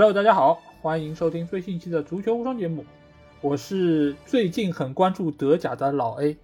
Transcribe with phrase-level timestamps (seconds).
[0.00, 2.86] Hello，大家好，欢迎收听最新一期的足球无双节目。
[3.42, 6.38] 我是最近很关注德甲的老 A，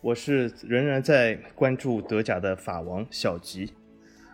[0.00, 3.74] 我是仍然在关注德甲的法王小吉。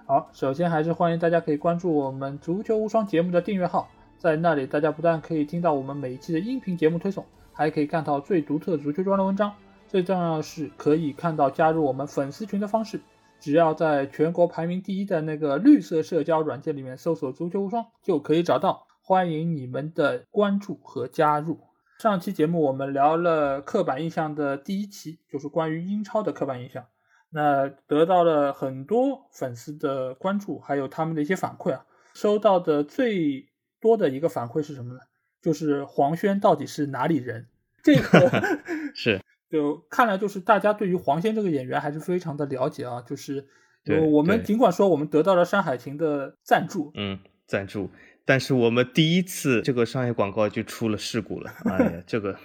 [0.06, 9.52] 好，首先还是欢迎大家可以关注我们足球无双节目的订阅号，在那里大家不但可以听到我们每一期的音频节目推送，还可以看到最独特足球专栏文章。
[9.88, 13.00] 最重要的是可以看到加入我们粉丝群的方式。
[13.40, 18.86] 只要在全国排名第一的那个绿色社交软件里面搜索“足球无双”，就可以找到。
[19.02, 21.58] 欢迎你们的关注和加入。
[21.98, 26.86] 上期节目我们聊了刻板印象的第一期，就是关于英超的刻板印象。
[27.30, 31.84] 那得到了很多粉丝的关注，还有他们的一些反馈啊。
[32.14, 33.48] 收到的最
[33.80, 35.00] 多的一个反馈是什么呢？
[35.40, 37.48] 就是黄轩到底是哪里人？
[37.82, 38.30] 这个
[38.94, 39.20] 是。
[39.50, 43.02] 就看来，就是大家对于黄仙这个演员还是非常的了解啊。
[43.02, 43.44] 就是
[44.12, 47.90] 我们尽管说我们得到了山海情的赞助，嗯，赞助，
[48.24, 51.50] 但是我们第一次这个商业广告就出了事故了。
[51.64, 52.38] 哎呀，这个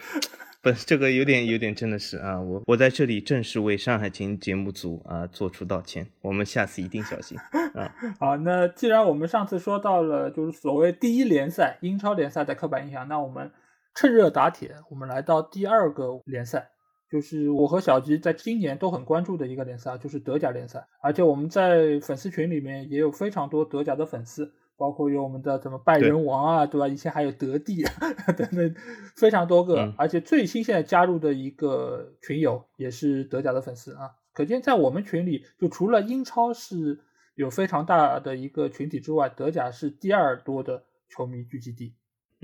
[0.64, 7.38] 不，这个有点有点真的是啊，我我在这里正式为山海情节目组啊做出道歉，我们下次一定小心
[7.75, 7.94] 啊。
[8.19, 13.52] 好，那既然我们上次说到了就是所谓第一联赛英超联赛的刻板印象，那我们
[13.94, 16.72] 趁热打铁，我们来到第二个联赛。
[17.09, 20.88] 就是我和小吉在今年都很关注的一个联赛，就是德甲联赛。
[21.02, 26.88] 而且我们在粉丝群里面也有非常多德甲的粉丝，包括有我们的什么拜仁王啊，对吧？
[26.88, 27.84] 以前还有德蒂
[28.36, 28.75] 等等，
[29.16, 29.94] 非常多个。
[29.97, 37.00] 而且最新现在加入的一个群友也是德甲的粉丝啊，可见在我们群里，就除了英超是
[37.36, 41.94] 有非常大的一个群体之外，德甲是第二多的球迷聚集地。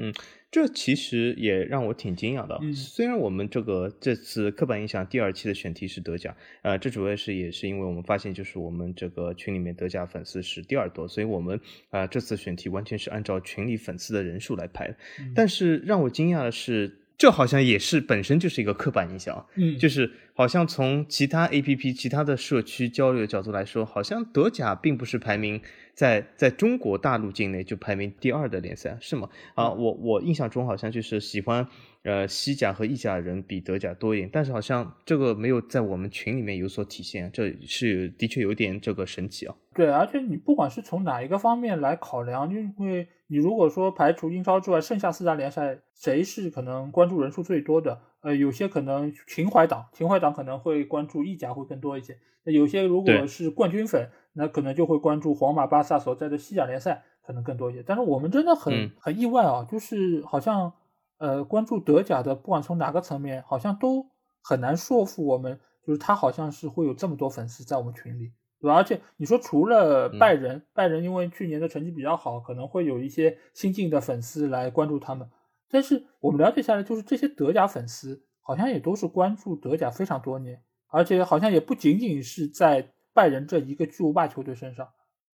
[0.02, 0.14] 嗯，
[0.50, 2.60] 这其实也让我挺惊讶的。
[2.74, 14.96] 虽然我们这个这次刻板印象第二期的选题是德甲，呃，这主要是也是因为我们发现，就是我们这个群里面德甲粉丝是第二多，所以我们啊这次选题完全是按照群里粉丝的人数来排。
[15.36, 16.98] 但是让我惊讶的是。
[17.22, 25.62] 这好像也是本身就是一个刻板印象，嗯，就是好像从其他 A P P、其他的社区交流的角度来说，好像德甲并不是排名
[25.94, 29.30] 在在中国大陆境内就排名第二的联赛，是吗？
[29.54, 31.68] 啊，我我印象中好像就是喜欢。
[32.04, 39.54] 呃，西甲和意甲人比德甲多一点，但是好像这个没有在我们群里面有所体现，这是的确有点这个神奇啊。
[39.76, 48.02] 对，而且你不管是从哪一个方面来考量，因为你如果说排除英超之外，剩下四大联赛谁是可能关注人数最多的？
[48.20, 52.20] 呃，有些可能情怀党，情怀党可能会关注意甲会更多一些。
[52.44, 57.82] 那有些如果是冠军粉，那可能就会关注皇马、巴萨所在的西甲联赛可能更多一些。
[57.82, 60.74] 但是我们真的很很意外啊，就是好像。
[61.18, 64.08] 呃，关注德甲的，不管从哪个层面，好像都
[64.42, 68.32] 很难说服我们，就是他好像是会有这么多粉丝在我们群里，
[68.62, 68.76] 对吧？
[68.76, 75.28] 而且你说除了拜仁，拜仁因为去年的成绩比较好，可能会有一些新进的粉丝来关注他们，
[75.70, 84.88] 但是我们了解下来，就是这些德甲粉丝好像也都是关注德甲非常多年，而且好像也不仅仅是在拜仁这一个巨无霸球队身上，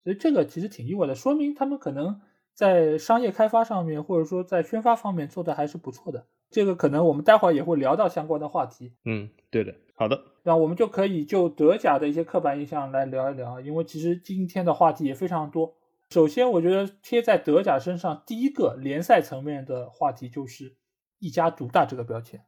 [0.03, 2.21] 所以这个其实挺意外的，说明他们可能。
[2.57, 6.25] 在商业开发上面，或者说在宣发方面做的还是不错的。
[6.49, 8.93] 这个可能我们待会儿也会聊到相关的话题。
[9.05, 10.23] 嗯，对的，好的。
[10.43, 15.75] 那我们就可以就德甲的一些刻板印象来聊一聊，因为其实今天的话题也非常多。
[16.11, 20.77] 首先，我觉得贴在德甲身上第一个联赛层面的话题就是
[21.19, 22.45] 一家独大这个标签。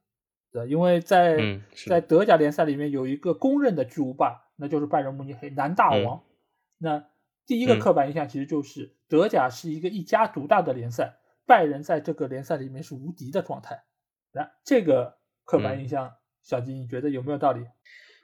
[0.52, 6.24] 对，因为在在德甲联赛里面有一个公认的巨无霸，那就是拜仁慕尼黑南大王。
[6.78, 7.04] 那
[7.46, 13.84] 第一个刻板印象其实就是德甲是一个一家独大的联赛，拜仁在这个联赛里面是无敌的状态。
[14.32, 16.14] 那这个刻板印象，
[16.44, 17.62] 小吉你觉得有没有道理？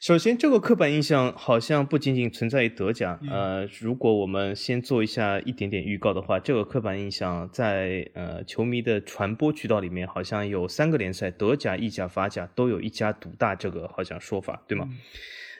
[0.01, 3.19] 首先，这个刻板印象好像不仅仅存在于德甲。
[3.29, 14.89] 呃，如果我们先做一下一点点预告的话，这个刻板印象在呃球迷的传播渠道里面，好像有三个联赛，德甲、意甲、法甲都有一家独大这个好像说法，对吗？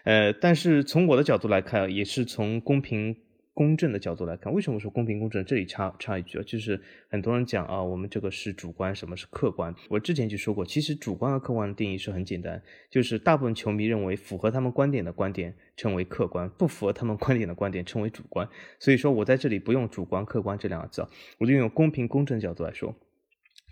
[0.03, 3.15] 呃，但是从我的角度来看，也是从公平。
[3.55, 5.43] 公正的角度来看，为什么说公平公正？
[5.45, 6.79] 这里插插一句啊，就是
[7.09, 9.73] 很多人讲啊，我们这个是主观，什么是客观？
[9.89, 12.61] 我之前就说过，其实主观和客观的定义是很简单，
[12.91, 18.47] 就是大部分球迷认为符合他们观点的观点称为客观，不符合他们观点的观点称为主观。
[18.77, 21.07] 所以说我在这里不用主观客观这两个字，
[21.39, 22.93] 我就用公平公正角度来说。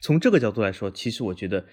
[0.02, 1.66] 从这个角度来说，其实我觉得。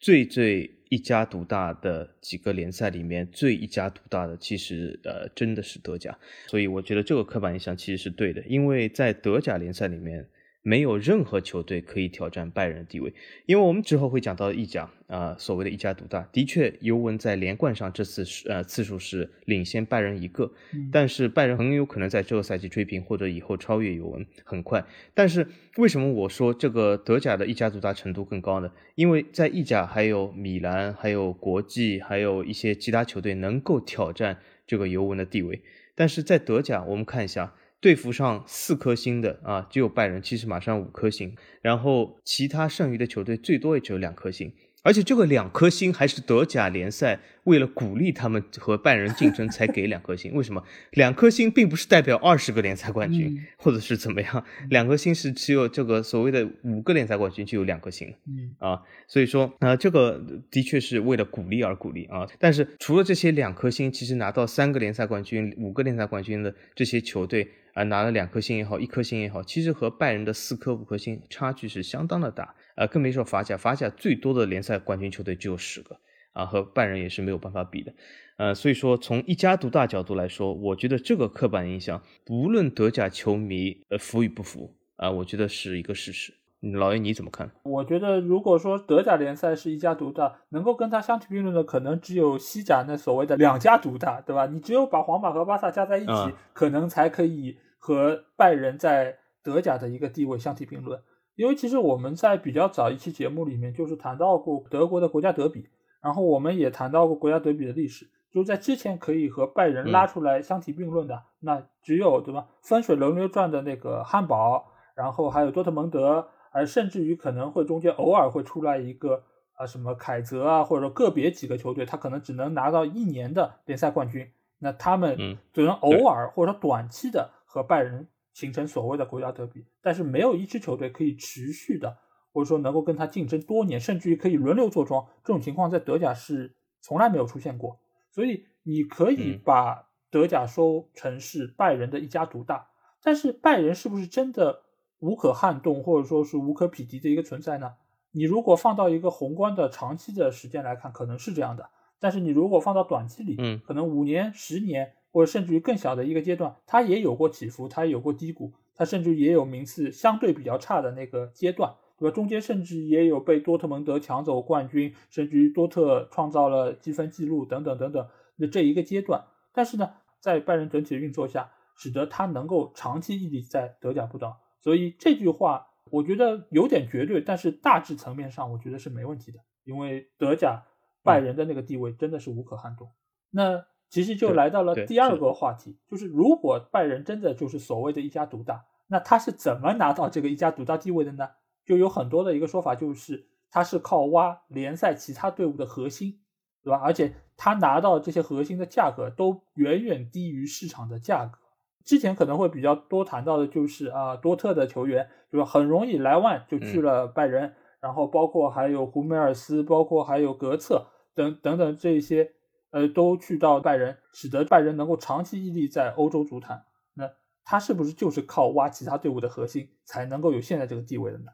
[0.00, 6.16] 最最一家独大的几个联赛里面，最一家独大的其实呃真的是德甲，
[6.46, 10.26] 所以我觉得这个刻板印象其实是对的，因为在德甲联赛里面，
[10.68, 13.10] 没有任何球队可以挑战拜仁的地位，
[13.46, 20.52] 因为我们之后会讲到意甲啊，所谓的一家独大，的确尤文在连冠上这次是呃次数是领先拜仁一个，
[20.92, 24.84] 但是拜仁很有可能在这个赛季追平或者以后超越尤文很快。
[25.14, 25.46] 但是
[25.78, 28.70] 为什么我说这个德甲的一家独大程度更高呢？
[28.94, 34.36] 因为在意甲还有米兰、还有国际、还有一些其他球队能够挑战
[34.66, 35.62] 这个尤文的地位，
[35.94, 37.54] 但是在德甲我们看一下。
[37.80, 44.52] 对付上四颗星的啊，只有拜仁，其实马上五颗星，然后其他剩余的球队最多也只有两颗星。
[44.84, 50.32] 而且这个两颗星还是德甲联赛为了鼓励他们和拜仁竞争才给两颗星。
[50.32, 54.44] 为什么两颗星并不是代表二十个联赛冠军，或者是怎么样？
[54.70, 58.14] 两颗星是只有这个所谓的五个联赛冠军就有两颗星。
[58.28, 62.26] 嗯啊，所以说啊，这个的确是为了鼓励而鼓励啊。
[62.38, 67.48] 但是除了这些两颗星，其实拿到三个联赛冠军、五个联赛冠军的这些球队
[67.78, 72.56] 啊，拿了两颗星也好，一颗星也好，其实和拜仁的四颗、五颗星差距是相当的大。
[72.74, 75.96] 呃，更别说法甲，法甲最多的联赛冠军球队只有十个
[76.32, 77.94] 啊，和拜仁也是没有办法比的。
[78.36, 86.34] 呃，所以说从一家独大角度来说，我觉得这个刻板印象，不论德甲球迷呃服与不服啊，我觉得是一个事实。
[86.74, 87.48] 老爷你怎么看？
[87.62, 94.46] 我觉得如果说德甲联赛是一家独大，能够跟他相提并论的，可能只有西甲那所谓的两家独大，对吧？
[94.46, 101.00] 你只有把皇马和巴萨加在一起，可能才可以和拜仁在德甲的一个地位相提并论。
[101.36, 105.68] 因为其实我们在比较早一期节目里面，就是谈到过德国的国家德比，
[106.02, 112.48] 然后我们也谈到过国家德比的历史，就是在之前可以和拜仁拉出来相提并论的，那只有对吧？
[112.62, 119.22] 分水轮流转的那个汉堡，然后还有多特蒙德，而甚至于可能会中间偶尔会出来一个
[119.54, 124.28] 啊什么凯泽啊，或者说个别几个球队，他可能只能拿到一年的联赛冠军，
[124.58, 128.08] 那他们只能偶尔或者说短期的和拜仁。
[128.34, 131.96] 形成所谓的国家德比，但是没有一支球队可以持续的，
[132.32, 137.80] 或者说能够跟他竞争多年，甚至于可以轮流坐庄，这种情况在德甲是从来没有出现过。
[138.12, 142.68] 所以你可以把德甲说成是拜仁的一家独大，
[143.02, 144.62] 但是拜仁是不是真的
[145.00, 147.72] 无可撼动，或者说是无可匹敌的一个存在呢？
[148.12, 151.68] 你如果放到一个宏观的长期的时间来看，可能是这样的，
[151.98, 154.92] 但是你如果放到短期里，嗯，可能五年、十年。
[155.10, 162.14] 或者甚至于更小的一个阶段，他也有过起伏，他有过低谷，他甚至也有名次相对比较差的那个阶段，对吧？
[162.14, 168.06] 中间甚至也有被多特蒙德抢走冠军，甚至于多特创造了积分记录等等等等
[168.38, 169.24] 的这一个阶段。
[169.52, 169.90] 但是呢，
[170.20, 174.38] 在拜仁整体的运作下，使得他能够长期屹立在德甲不倒。
[174.60, 180.62] 所以这句话我觉得有点绝对，但是大致层面上我觉得是没问题的，因为德甲
[181.02, 182.90] 拜仁的那个地位真的是无可撼动。
[183.30, 183.64] 那。
[183.90, 191.30] 其实就来到了第二个话题，就是如果拜仁真的就是所谓的一家独大，那他是怎么拿到这个一家独大地位的呢？
[191.64, 196.20] 就有很多的一个说法，就是他是靠挖联赛其他队伍的核心，
[196.62, 196.78] 对吧？
[196.82, 201.38] 而且他拿到这些核心的价格都远远低于市场的价格。
[201.84, 205.46] 之前可能会比较多谈到的就是啊，多特的球员，对吧？
[205.46, 212.32] 很容易莱万就去了拜仁，然后包括还有胡梅尔斯，包括还有格策等等等这些。
[212.70, 216.64] 呃，都去到拜仁，使得拜仁能够长期屹立在欧洲足坛。
[216.94, 217.10] 那
[217.44, 221.26] 他是不是就是靠挖其他队伍的核心，才能够有现在这个地位的呢？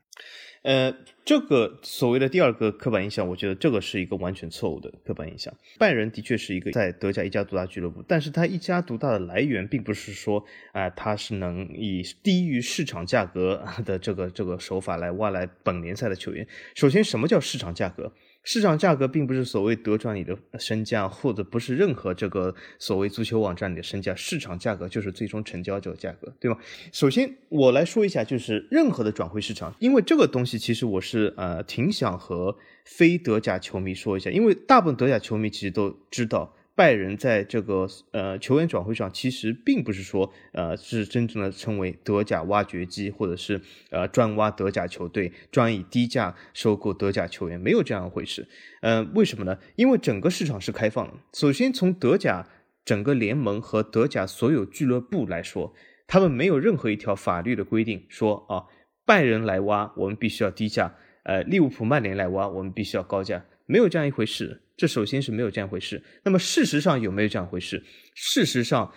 [0.62, 0.94] 呃，
[1.26, 5.52] 这个所谓的第二个刻板印象，我觉得这个是一个完全错误的刻板印象。
[5.78, 16.46] 拜仁的确是一个在德甲一家独大俱乐部，但是他一家独大的来源，并不是说啊，他是能以低于市场价格的这个这个手法来挖来本联赛的球员。
[16.74, 18.10] 首先，什么叫市场价格？
[18.44, 24.14] 市场价格并不是所谓德转里的身价，或者不是任何这个所谓足球网站里的身价。
[24.14, 26.58] 市场价格就是最终成交者价格，对吗？
[26.92, 36.54] 首先我来说一下，就是任何的转会市场，因为这个东西其实我是呃挺想和非德甲球迷说一下，因为大部分德甲球迷其实都知道。
[36.76, 48.48] 拜仁在这个呃球员转会上，其实并不是说呃是真正的称为德甲挖掘机，或者是呃专挖德甲球队，专以低价收购德甲球员，没有这样一回事。
[48.82, 49.58] 呃，为什么呢？
[49.76, 51.14] 因为整个市场是开放的。
[51.32, 52.48] 首先从德甲
[52.84, 55.72] 整个联盟和德甲所有俱乐部来说，
[56.08, 58.64] 他们没有任何一条法律的规定说啊，
[59.06, 64.62] 拜仁来挖我们必须要低价，呃，利物浦、曼联来挖我们必须要高价，没有这样一回事。
[64.76, 66.02] 这首先是没有这样回事。
[66.24, 67.84] 那么事实上有没有这样回事？
[68.14, 68.92] 事实上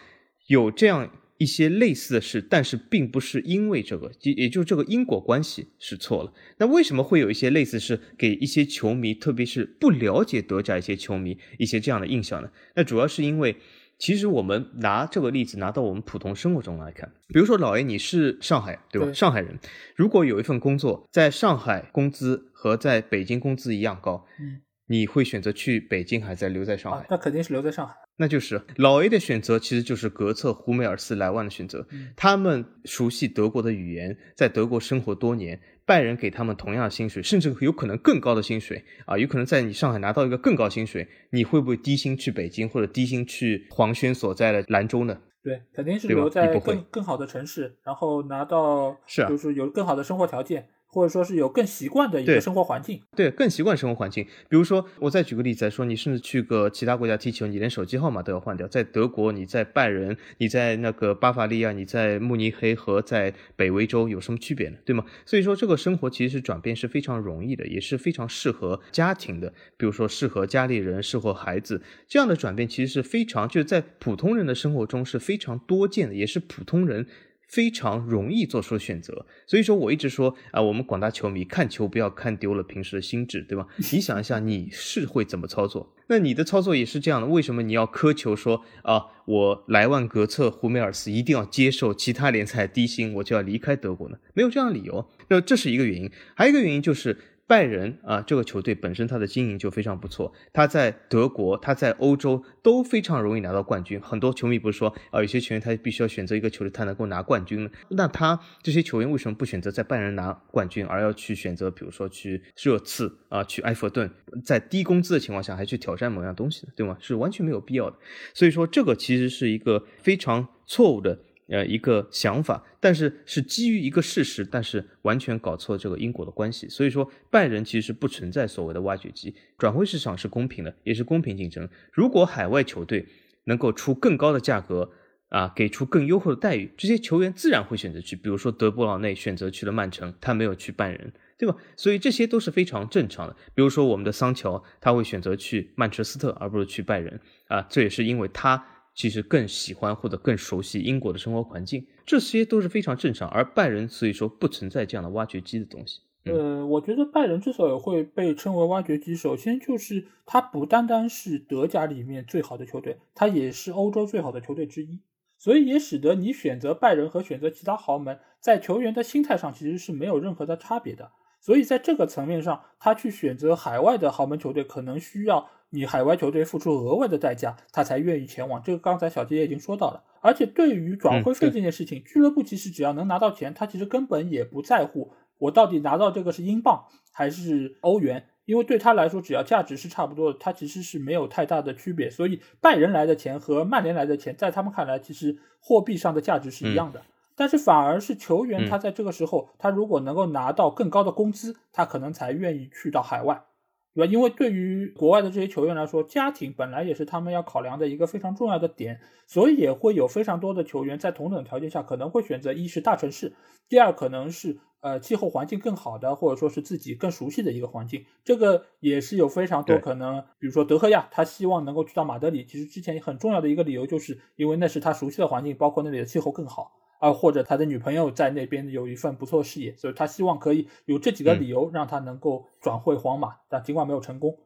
[0.47, 6.33] 有这样一些类似的事，但是并不是因为这个，也也就这个因果关系是错了。
[6.57, 12.49] 那为什么会有一些类似是给一些球迷，特别是不了解德甲一些球迷一些这样的印象呢？
[12.75, 13.55] 那主要是因为
[13.97, 19.07] 其实我们拿这个例子拿到我们普通生活中来看，比如说老 A，你是上海对吧？
[19.07, 19.57] 对上海人，
[19.95, 26.99] 如果有一份工作在上海工资和在北京工资一样高，嗯你会选择去北京还是留在上海？
[26.99, 27.93] 啊，那肯定是留在上海。
[28.15, 31.85] 那就是老 A 的选择，其实就是格策、胡梅尔斯、莱万的选择。
[31.91, 45.19] 嗯他们熟悉德国的语言，在德国生活多年，拜仁给他们同样的薪水，甚至有可能更高的薪水啊，有可能在你上海拿到一个更高薪水，你会不会低薪去北京，或者低薪去黄轩所在的兰州呢？
[45.43, 50.67] 对，肯定是留在更更好的城市，然后拿到是啊就是有更好的生活条件，
[50.97, 52.99] 或者说是有更习惯的一个生活环境。
[53.15, 54.25] 对，更习惯生活环境。
[54.49, 58.67] 比如说，我再举个例子来说，你甚至去个其他国家踢球，你连手机号码都要换掉。
[58.67, 64.77] 在德国，你在拜仁，你在那个巴伐利亚，你在慕尼黑和在北威州有什么区别呢？
[64.83, 65.05] 对吗？
[65.23, 69.53] 所以说，这个生活其实是转变是非常容易的，也是非常适合家庭的。
[69.77, 77.05] 比如说，适合家里人，适合孩子，这样的转变其实是非常就是在普通人的生活中是非常多见的，也是普通人。
[77.47, 83.65] 非常容易做出选择，所以说我一直说啊、我们广大球迷看球不要看丢了平时的心智，对吧？
[83.77, 85.93] 你想一下，你是会怎么操作？
[86.07, 94.17] 那你的操作也是这样的，为什么你要苛求说啊，我莱万、格策、胡梅尔斯一定要接受其他联赛低薪，我就要离开德国呢？
[94.33, 95.09] 没有这样的理由。
[95.29, 97.17] 那这是一个原因，还有一个原因就是。
[97.47, 103.99] 拜仁啊，这个球队本身它的经营就非常不错，他在德国、他在欧洲都非常容易拿到冠军。
[104.01, 107.69] 很多球迷不是说啊，有些球员他必须要选择一个球队，他能够拿冠军？
[107.87, 114.11] 那他这些球员为什么不选择在拜仁拿冠军，而要去选择比如说去热刺啊、去埃弗顿，
[114.43, 116.73] 在低工资的情况下还去挑战某样东西呢？
[116.75, 116.97] 对吗？
[116.99, 117.95] 是完全没有必要的。
[118.33, 121.17] 所以说，这个其实是一个非常错误的。
[121.49, 126.67] 呃，一个想法，但是是基于一个事实，但是完全搞错这个因果的关系。
[126.67, 131.69] 所以说，拜仁其实不存在所谓的挖掘机，转会市场是公平的，也是公平竞争。
[131.93, 133.05] 如果海外球队
[133.45, 134.91] 能够出更高的价格
[135.29, 138.17] 啊，给出更优厚的待遇，这些球员自然会选择去。
[138.17, 141.55] 比如说德布劳内选择去了曼城，他没有去拜仁，对吧？
[141.77, 143.33] 所以这些都是非常正常的。
[143.55, 148.65] 比如说我们的桑乔，他会选择去曼彻斯特，而不是去拜仁啊，这也是因为他。
[148.97, 153.29] 其实更喜欢或者更熟悉英国的生活环境，这些都是非常正常。
[153.29, 156.01] 而拜仁所以说不存在这样的挖掘机的东西。
[156.23, 164.99] 呃，我觉得拜仁之所以会被称为挖掘机，首先就是它不单单是德甲里面最好的球队，它也是欧洲最好的球队之一，
[165.37, 171.11] 所以也使得你选择拜仁和选择其他豪门，在球员的心态上其实是没有任何的差别的。
[171.47, 178.61] 所以在这个层面上，他去选择海外的豪门球队，可能需要你海外球队付出额外的代价，他才愿意前往。
[178.61, 180.03] 这个刚才小杰也已经说到了。
[180.19, 192.09] 而且对于转会费这件事情，俱乐部其实只要能拿到钱，他其实根本也不在乎我到底拿到这个是英镑还是欧元，因为对他来说，只要价值是差不多的，他其实是没有太大的区别。
[192.09, 197.01] 所以拜仁来的钱和曼联来的钱，在他们看来，其实货币上的价值是一样的。
[197.37, 203.45] 但是反而是球员，嗯他在这个时候，他如果能够拿到更高的工资，他可能才愿意去到海外，
[203.93, 204.11] 对吧？
[204.11, 213.33] 因为对于国外的这些球员来说，家庭本来也是他们要考量的一个非常重要的点，所以也会有非常多的球员在同等条件下可能会选择一是大城市，
[213.69, 218.03] 第二可能是呃气候环境更好的，或者说是自己更熟悉的一个环境。
[218.23, 226.71] 这个也是有非常多可能，比如说德赫亚，他希望能够去到马德里，其实之前很重要的一个理由就是因为那是他熟悉的环境，包括那里的气候更好。
[226.99, 234.37] 啊，或者他的女朋友在那边有一份不错事业，所以他希望可以有这几个理由让他能够转会皇马，但尽管没有成功。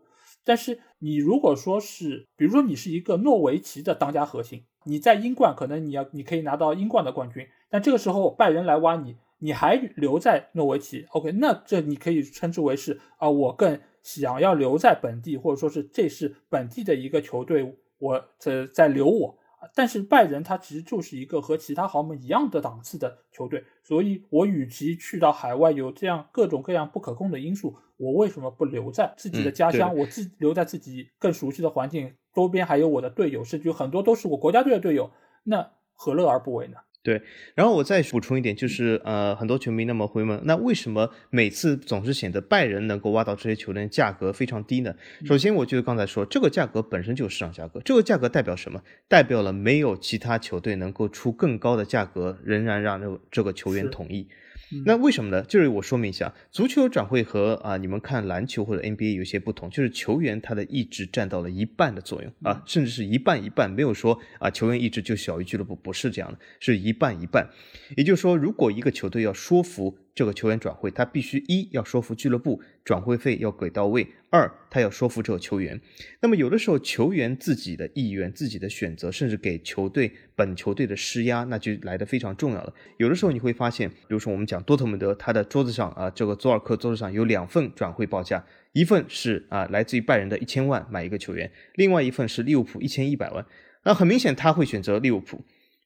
[0.44, 19.38] 但是你如果说是，比如说你是一个诺维奇的当家核心，你在英冠可能你要你可以拿到英冠的冠军，但这个时候拜仁来挖你，你还留在诺维奇，OK，那这你可以称之为是啊，我更想要留在本地，或者说是这是本地的一个球队，我在在留我。
[19.76, 29.94] 但是拜仁他其实就是一个和其他豪门一样的档次的球队，所以我与其去到海外有这样各种各样不可控的因素，我为什么不留在自己的家乡？
[29.94, 35.12] 嗯我自留在自己更熟悉的环境，周边还有我的队友，甚至很多都是我国家队的队友，
[35.44, 36.78] 那何乐而不为呢？
[37.04, 37.20] 对，
[37.56, 44.94] 然后我再补充一点，就是呃，很多球迷那么会问，那为什么每次总是显得拜仁能够挖到这些球员价格非常低呢？
[45.26, 48.80] 首先，我就是刚才说，这个价格本身就是市场价格，这个价格代表什么？
[49.08, 54.28] 代表了没有其他球队能够出更高的价格，仍然让这个这个球员同意。
[54.74, 55.44] 嗯那为什么呢？
[55.44, 67.50] 就是我说明一下，足球转会和啊、你们看篮球或者 NBA 有些不同，就是球员他的意志占到了一半的作用啊，甚至是一半一半，没有说啊球员意志就小于俱乐部，不是这样的，是一半一半。
[67.98, 75.80] 也就是说，如果一个球队要说服这个球员转会，他必须一要说服俱乐部转会费要给到位，二他要说服这个球员。
[76.22, 82.74] 那么有的时候球员自己的意愿、自己的选择，甚至给球队本球队的施压，那就来的非常重要了。
[82.98, 93.46] 有的时候你会发现，比如说我们讲多特蒙德，他的桌子上啊，这个佐尔克桌子上有两份转会报价，一份是啊来自于拜仁的一千万买一个球员，另外一份是利物浦一千一百万。
[93.84, 95.42] 那很明显他会选择利物浦。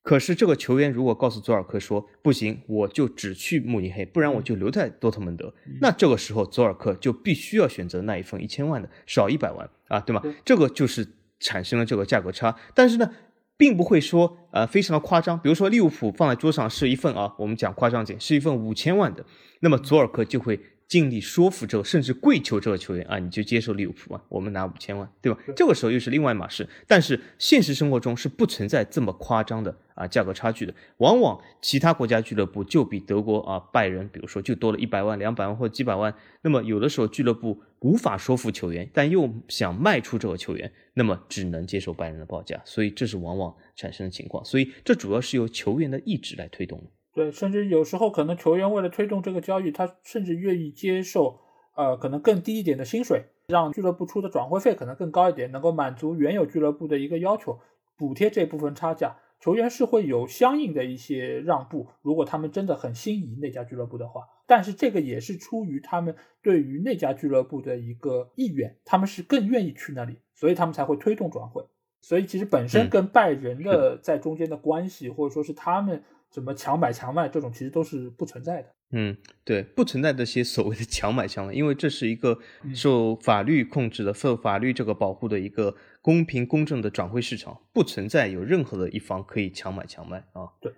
[0.05, 5.51] 可是这个球员如果告诉佐尔克说不行，我就只去慕尼黑，不然我就留在多特蒙德。
[5.81, 10.21] 那这个时候佐尔克就必须要选择那一份一千万的，少一百万啊，对吗？
[10.45, 11.05] 这个就是
[11.39, 12.55] 产生了这个价格差。
[12.75, 13.12] 但是呢，
[13.57, 15.39] 并不会说呃非常的夸张。
[15.39, 19.25] 比如说利物浦放在桌上是一份啊，我们讲夸张点，是一份五千万的，
[19.62, 20.59] 那么佐尔克就会。
[20.88, 25.39] 尽力说服这个，甚至跪求这个球员啊，你就接受利物浦啊，我们拿五千万，对吧？
[25.56, 26.68] 这个时候又是另外一码事。
[26.88, 30.74] 但是现实生活中是不存在这么夸张的啊价格差距的。
[30.98, 36.13] 往往其他国家俱乐部就比德国啊拜仁，比如说就多了一百万、两百万或几百万。
[36.44, 42.62] 那么有的时候俱乐部无法说服球员，但又想卖出这个球员，那么只能接受拜仁的报价。
[42.63, 44.46] 所以这是往往产生的情况。
[44.46, 46.86] 所以这主要是由球员的意志来推动的。
[47.15, 51.39] 对，甚至有时候可能球员为了推动这个交易，他甚至愿意接受
[51.74, 57.57] 呃可能更低一点的薪水，让俱乐部出的转会费可能更高一点，能够满足原有俱乐部的一个要求，
[57.95, 59.15] 补贴这部分差价。
[59.39, 71.63] 球员是会有相应的一些让步，如果他们真的很心仪那家俱乐部的话，但是这个也是出于他们对于那家俱乐部的一个意愿，他们是更愿意去那里，所以他们才会推动转会。
[72.01, 76.03] 所以其实本身跟拜仁的在中间的关系，或者说是他们。
[76.36, 78.70] 什么强买强卖这种其实都是不存在的。
[78.92, 79.15] 嗯，
[79.46, 82.38] 对，不存在这些所谓的 强买强卖，因为这是一个
[82.74, 90.51] 受法律控制的、受法律这个保护的一个公平公正的转会市场，不存在有任何的一方可以强买强卖啊。
[90.60, 90.74] 对，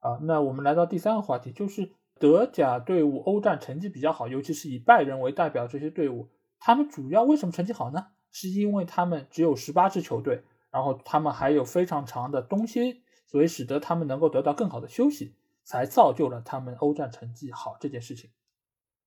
[0.00, 8.06] 啊，那我们来到第三个话题，就是德甲队伍欧战成绩比较好，尤其是以拜仁为代表这些队伍，他们主要为什么成绩好呢？
[8.32, 10.42] 是因为他们只有十八支球队，
[10.72, 12.96] 然后他们还有非常长的冬歇。
[13.32, 18.30] 所以使得他们能够得到更好的休息，才造就了他们欧战成绩好这件事情。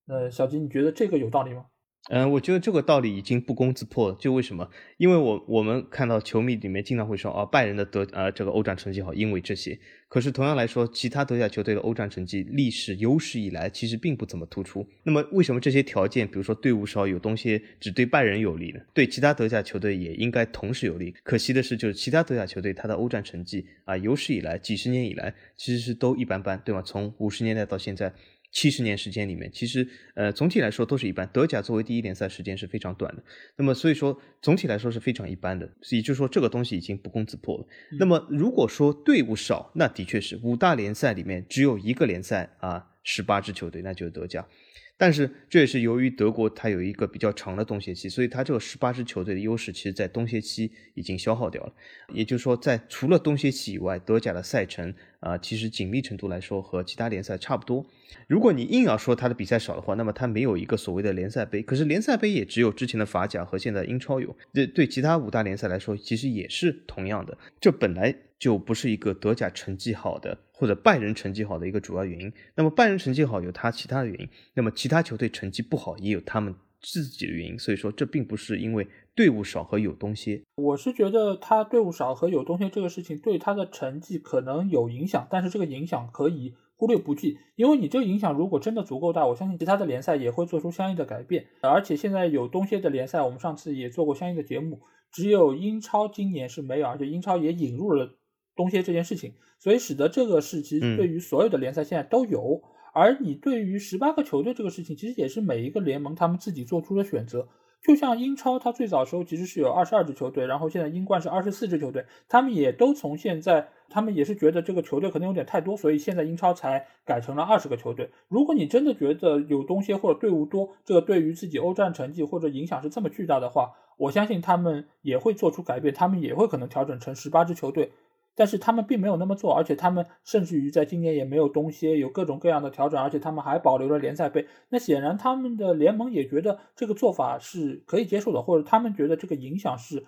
[0.07, 1.67] 呃，小吉，你觉得这个有道理吗？
[2.11, 4.15] 嗯，我觉得这个道理已经不攻自破了。
[4.19, 4.69] 就为什么？
[4.97, 9.79] 因为我我们看到球迷里面经常会说啊，拜仁的德呃这个欧战成绩好，因为这些。
[10.07, 14.87] 可是同样来说，其他德甲球队的欧战成绩历史有史以来其实并不怎么突出。
[15.03, 18.79] 那么为什么这些条件，比如说队伍少有东西，只对拜仁有利呢？
[18.93, 21.11] 对其他德甲球队也应该同时有利。
[21.23, 26.83] 可惜的是，就是其他德甲球队他的欧战成绩啊，有史以来几十年以来其实是都一般般，对吗？
[26.85, 28.13] 从五十年代到现在。
[28.55, 31.29] 七十年时间里面，其实呃总体来说都是一般。
[31.33, 33.21] 德甲作为第一联赛，时间是非常短的，
[33.57, 35.69] 那么所以说总体来说是非常一般的。
[35.91, 37.67] 也就是说，这个东西已经不攻自破了。
[37.99, 44.47] 那么如果说队伍少，那的确是五大联赛里面只有一个联赛啊，十八支球队，那就是德甲。
[44.97, 51.73] 但是这也是由于德国它有一个比较长的冬歇期，所以它这个十八支球队的优势，其实在冬歇期已经消耗掉了。
[52.13, 57.85] 也就是说，在除了冬歇期以外，德甲的赛程啊，其实紧密程度来说和其他联赛差不多。
[58.27, 61.61] 如果你硬要说它的比赛少的话，那么它没有一个所谓的联赛杯。
[61.61, 64.35] 可是联赛杯也只有之前的法甲和现在英超有。
[64.53, 67.37] 对对，其他五大联赛来说，其实也是同样的。
[67.59, 70.37] 这本来就不是一个德甲成绩好的。
[70.57, 80.41] 或者拜仁成绩好的一个主要原因，那么拜仁成绩好有他其他的原因，那么其他球队成绩不好也有他们自己的原因，所以说这并不是因为队伍少和有东歇。
[80.55, 91.47] 我是觉得他队伍少和有东歇这个事情对他的成绩可能有影响，但是这个影响可以忽略不计，因为你这个影响如果真的足够大，我相信其他的联赛也会做出相应的改变。
[91.61, 98.15] 而且现在有东歇的联赛，我们上次也做过相应的节目，只有英超今年是没有，而且英超也引入了。
[98.55, 102.61] 东歇这件事情，所以使得这个事其实对于所有的联赛现在都有。
[102.93, 107.47] 而你对于十八个球队这个事情，其实也是每一个联盟他们自己做出的选择。
[107.83, 118.09] 就像英超，它最早时候其实是有二十二支球队，然后现在英冠是二十四支球队，他们也都从现在，他们也是觉得这个球队可能有点太多，所以现在英超才改成了二十个球队。
[118.27, 127.91] 如果你真的觉得有东歇或者队伍多，这个对于自己欧战成绩或者影响是这么巨大的话，我相信他们也会做出改变，他们也会可能调整成十八支球队。
[128.35, 134.45] 但是他们并没有那么做，而且他们甚至于在今年也没有东歇，有各种各样的调整，而且他们还保留了联赛杯。
[134.69, 140.05] 那显然他们的联盟也觉得这个做法是可以接受的，或者他们觉得这个影响是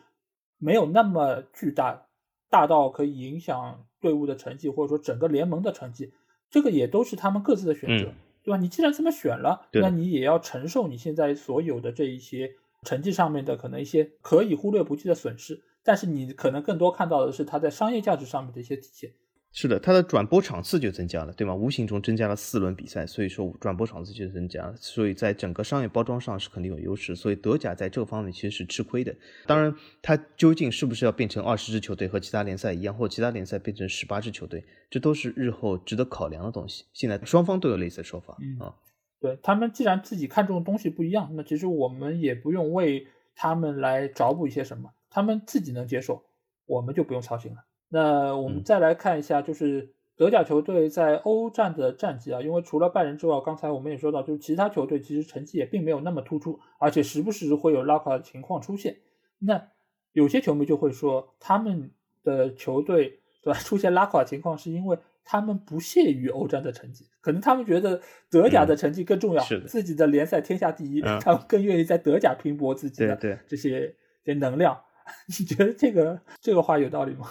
[0.57, 2.07] 没有那么巨大，
[2.49, 6.11] 大到可以影响队伍的成绩，或者说整个联盟的成绩。
[6.49, 8.05] 这个也都是他们各自的选择，
[8.43, 8.57] 对吧？
[8.57, 12.51] 你既然这么选了，那你也要承受你现在所有的这一些
[12.83, 15.61] 成绩上面的可能一些可以忽略不计的损失。
[15.87, 19.09] 但是你可能更多看到的是它在商业价值上面的一些体现。
[19.53, 21.55] 是的，它的转播场次就增加了，对吗？
[21.55, 27.15] 无形中增加了四轮比赛，所以说转播场次就增加了，所以在整个商业包装上是肯定有优势。
[27.15, 29.15] 所以德甲在这个方面其实是吃亏的。
[29.45, 36.83] 当然，它究竟是不是要变成二十支球队和其他联赛一样，或其他联赛变成十八支球队，这都是日后值得考量的东西。
[36.93, 38.75] 现在双方都有类似的说法啊。
[39.19, 46.21] 对他们既然自己看重的东西不一样，那其实我们也不用为他们来找补一些什么，他们自己能接受，
[46.67, 47.65] 我们就不用操心了。
[47.89, 58.97] 那我们再来看一下，就是德甲球队在欧战的战绩啊，因为除了拜仁之外，刚才我们也说到，就是其他球队其实成绩也并没有那么突出，而且时不时会有拉垮的情况出现。
[59.39, 59.69] 那
[60.11, 61.89] 有些球迷就会说，他们
[62.23, 67.99] 的球队对吧 出现拉垮情况，是因为他们不屑于欧战的成绩，可能他们觉得
[68.29, 73.15] 德甲的成绩更重要，自己的联赛天下第一，他们更愿意在德甲拼搏自己的
[73.47, 74.79] 这些这些能量。
[75.39, 77.27] 你觉得这个这个话有道理吗？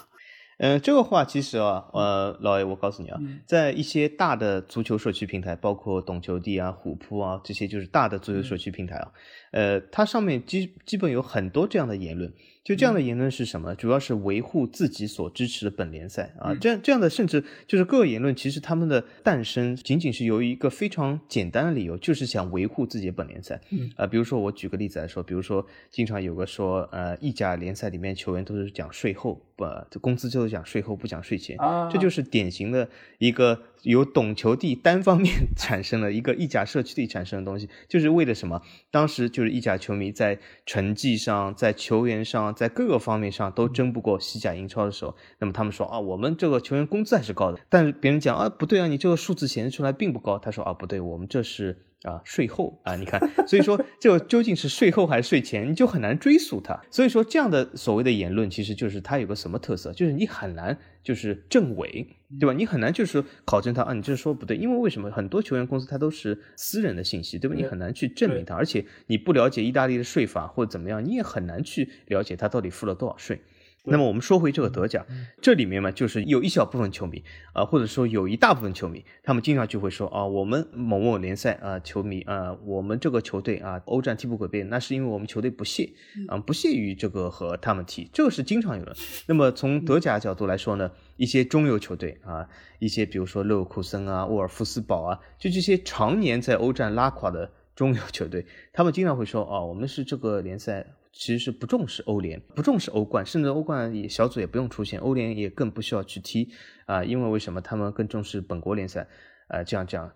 [0.58, 9.12] 嗯，这个话其实啊，呃，老爷我告诉你啊，在一些大的足球社区平台，包括懂球帝啊、虎扑啊这些，就是大的足球社区平台啊，
[9.50, 12.32] 呃，它上面基基本有很多这样的言论。
[12.66, 13.72] 就这样的言论是什么？
[13.76, 23.61] 主要是维护自己所支持的本联赛啊，这样这样的，甚至就是各个言论，其实他们的诞生仅仅是由于一个非常简单的理由，就是想维护自己的本联赛。
[23.70, 31.56] 嗯啊，比如说我举个例子来说，比如说经常有个说，呃，意甲联赛里面球员都是讲税后，不，这工资就是讲税后，不讲税前，
[31.90, 32.88] 这就是典型的
[33.18, 33.62] 一个。
[33.82, 38.60] 由懂球帝单方面 产生了一个意甲社区里产生的东西，就是为了什么？
[38.90, 50.36] 当时就是意甲球迷在成绩上、在球员上、在各个方面上都争不过西甲、英超的时候，那么他们说啊，我们这个球员工资还是高的，但是别人讲啊，不对啊，你这个数字显示出来并不高。
[50.36, 51.84] 他说啊，不对，我们这是。
[52.06, 56.80] 啊，税后啊，你看，所以说 这个究竟是税后还是税前，你就很难追溯它。
[56.90, 62.06] 所以说这样的所谓的言论，其实就是它有个什么特色，就是你很难就是证伪，
[62.38, 62.52] 对吧？
[62.52, 67.56] 你很难就是考证它啊，你这说不对，因为为什么很多球员公司它都是私人的信息，对吧？
[67.56, 73.40] 你很难去证明它，而且你不了解意大利的税法或者怎么样，你也很难去了解它到底付了多少税。
[73.87, 75.07] 那么我们说回这个德甲，
[75.40, 77.22] 这里面嘛，就是有一小部分球迷
[77.53, 85.92] 啊，或者说有一大部分球迷，他们经常就会说啊，我们某某联赛啊，球迷啊，我们这个球队啊，欧战踢不可变，那是因为我们球队不屑
[86.29, 88.94] 啊，不屑于这个和他们踢，这个是经常有的。
[89.27, 92.49] 那么从德甲角度来说呢，一些中游球队啊，
[92.81, 100.87] 一些比如说勒沃库森啊、沃尔夫斯堡啊，就这些常年在欧战拉垮的中游球队，他们经常会说啊，我们是这个联赛。
[101.18, 106.52] 其实是不重视欧联，不重视欧冠，甚至欧冠也小组也不用出现，欧联也更不需要去踢
[106.85, 109.09] 啊，因为为什么他们更重视本国联赛？
[109.48, 110.12] 啊，这样讲，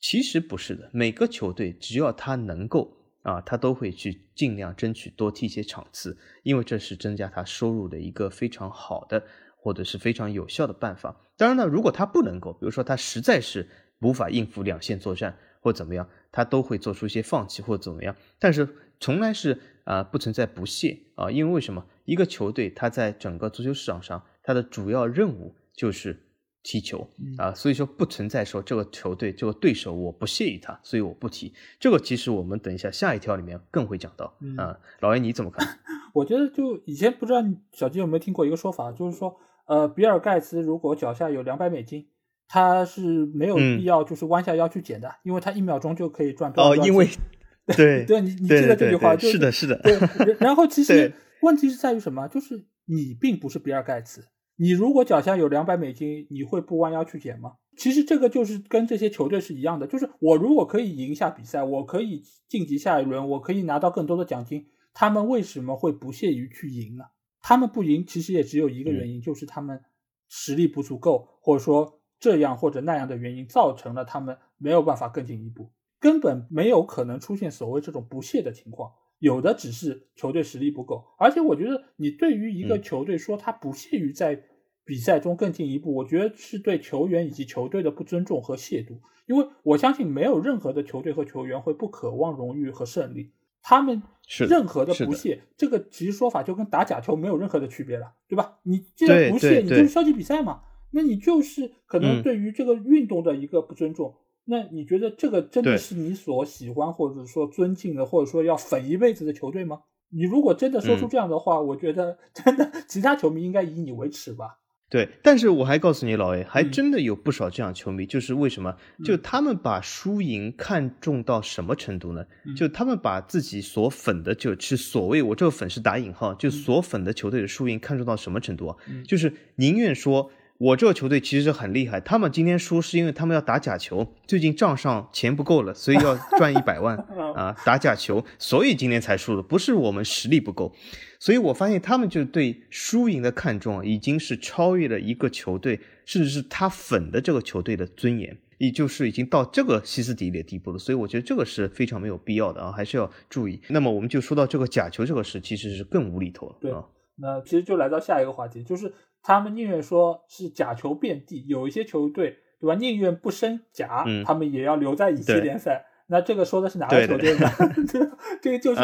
[0.00, 9.22] 其实不是的，每个球队只要他能够啊，他都会去尽量争取多踢一些场次，因为这是增加他收入的一个非常好的
[9.56, 11.14] 或者是非常有效的办法。
[11.36, 13.68] 当然呢，如果他不能够，比如说他实在是
[14.00, 18.68] 无法应付两线作战或怎么样，他都会做出一些放弃或怎么样，但是
[19.00, 19.58] 从来是。
[19.84, 26.22] 啊，不存在不屑啊，因为为什么一个球队它在整个足球市场上，它的主要任务就是
[26.62, 31.52] 踢球啊，所以说不存在说这个球队这个对手我不屑于他，所以我不踢。
[31.80, 34.78] 这个其实我们等一下下一条里面更会讲到啊。
[35.00, 35.66] 老爷你怎么看？
[36.14, 42.06] 我觉得就以前不知道小金有没有听过一个说法，就是说呃，比尔盖茨如果脚下有两百美金，
[42.52, 46.70] 他是没有必要就是弯下腰去捡的，因为他一秒钟就可以赚多少。
[46.70, 47.08] 哦，因为。
[47.76, 49.76] 对对，你你记得这句话就，是的，是的。
[50.26, 51.12] 对，然后其实
[51.42, 52.26] 问题是在于什么？
[52.26, 57.52] 就是你并不是比尔盖茨，你如果脚下有两百美金，你会不弯腰去捡吗？
[57.76, 67.04] 其实这个就是跟这些球队是一样的，就是我如果可以赢下比赛，我可以晋级下一轮，我可以拿到更多的奖金，他们为什么会不屑于去赢呢？
[67.40, 69.80] 他们不赢，其实也只有一个原因，就是他们
[70.28, 75.72] 实力不足够，或者说这样或者那样的原因，造成了他们没有办法更进一步。
[75.98, 81.04] 根本没有可能出现所谓这种不屑的情况，有的只是球队实力不够。
[81.18, 84.40] 而且我觉得，你对于一个球队说他不屑于在
[84.84, 89.00] 比赛中更进一步，我觉得是对球员以及球队的不尊重和亵渎。
[89.26, 93.32] 因为我相信没有任何的球队和球员会不渴望荣誉和胜利，
[93.62, 94.00] 他们
[94.48, 98.58] 任何的不屑，这个其实说法就跟打假球没有任何的区别了，对吧？
[98.62, 104.14] 你既然不屑，你就是消极比赛嘛，那你就是可能对于这个运动的一个不尊重。
[104.44, 109.82] 那你觉得这个真的是你所喜欢或者说尊敬的，或者说要粉一辈子的球队吗？
[110.10, 114.58] 你如果真的说出这样的话，我觉得真的其他球迷应该以你为耻吧。
[114.90, 118.76] 对，但是我还告诉你，老 A 还真的有不少这样球迷，就是为什么？
[119.04, 122.26] 就他们把输赢看重到什么程度呢？
[122.56, 128.76] 就他们把自己所粉的，就是所谓我这个粉是打引号，就所粉的球队的输赢看重到什么程度啊？
[129.06, 130.32] 就是宁愿说。
[130.62, 136.96] 我这个球队其实很厉害，他们今天输是因为他们要打假球，最近账上钱不够了，所以要 赚一百万
[137.34, 140.72] 啊，打假球，所以今天才输的，不是我们实力不够。
[141.18, 150.78] 所以我发现他们就对输赢的看重啊，已经是超越了一个球队，甚至是他粉的这个球队的尊严，也就是已经到这个歇斯底里的地步了。
[150.78, 153.60] 所以我觉得这个是非常没有必要的啊，还是要注意。
[153.70, 156.56] 那么我们就说到这个假球这个事，其实是更无厘头了。
[156.60, 156.72] 对，
[157.16, 158.94] 那其实就来到下一个话题，就是。
[159.22, 162.74] 他们宁愿说是假球遍地，有一些球队，对吧？
[162.74, 165.86] 宁愿不升甲，他们也要留在乙级联赛。
[166.08, 167.48] 那这个说的是哪个球队呢？
[168.42, 168.80] 这个就是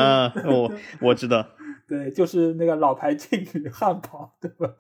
[0.46, 1.46] 我我知道。
[1.88, 4.70] 对，就是那个老牌劲旅汉堡，对吧？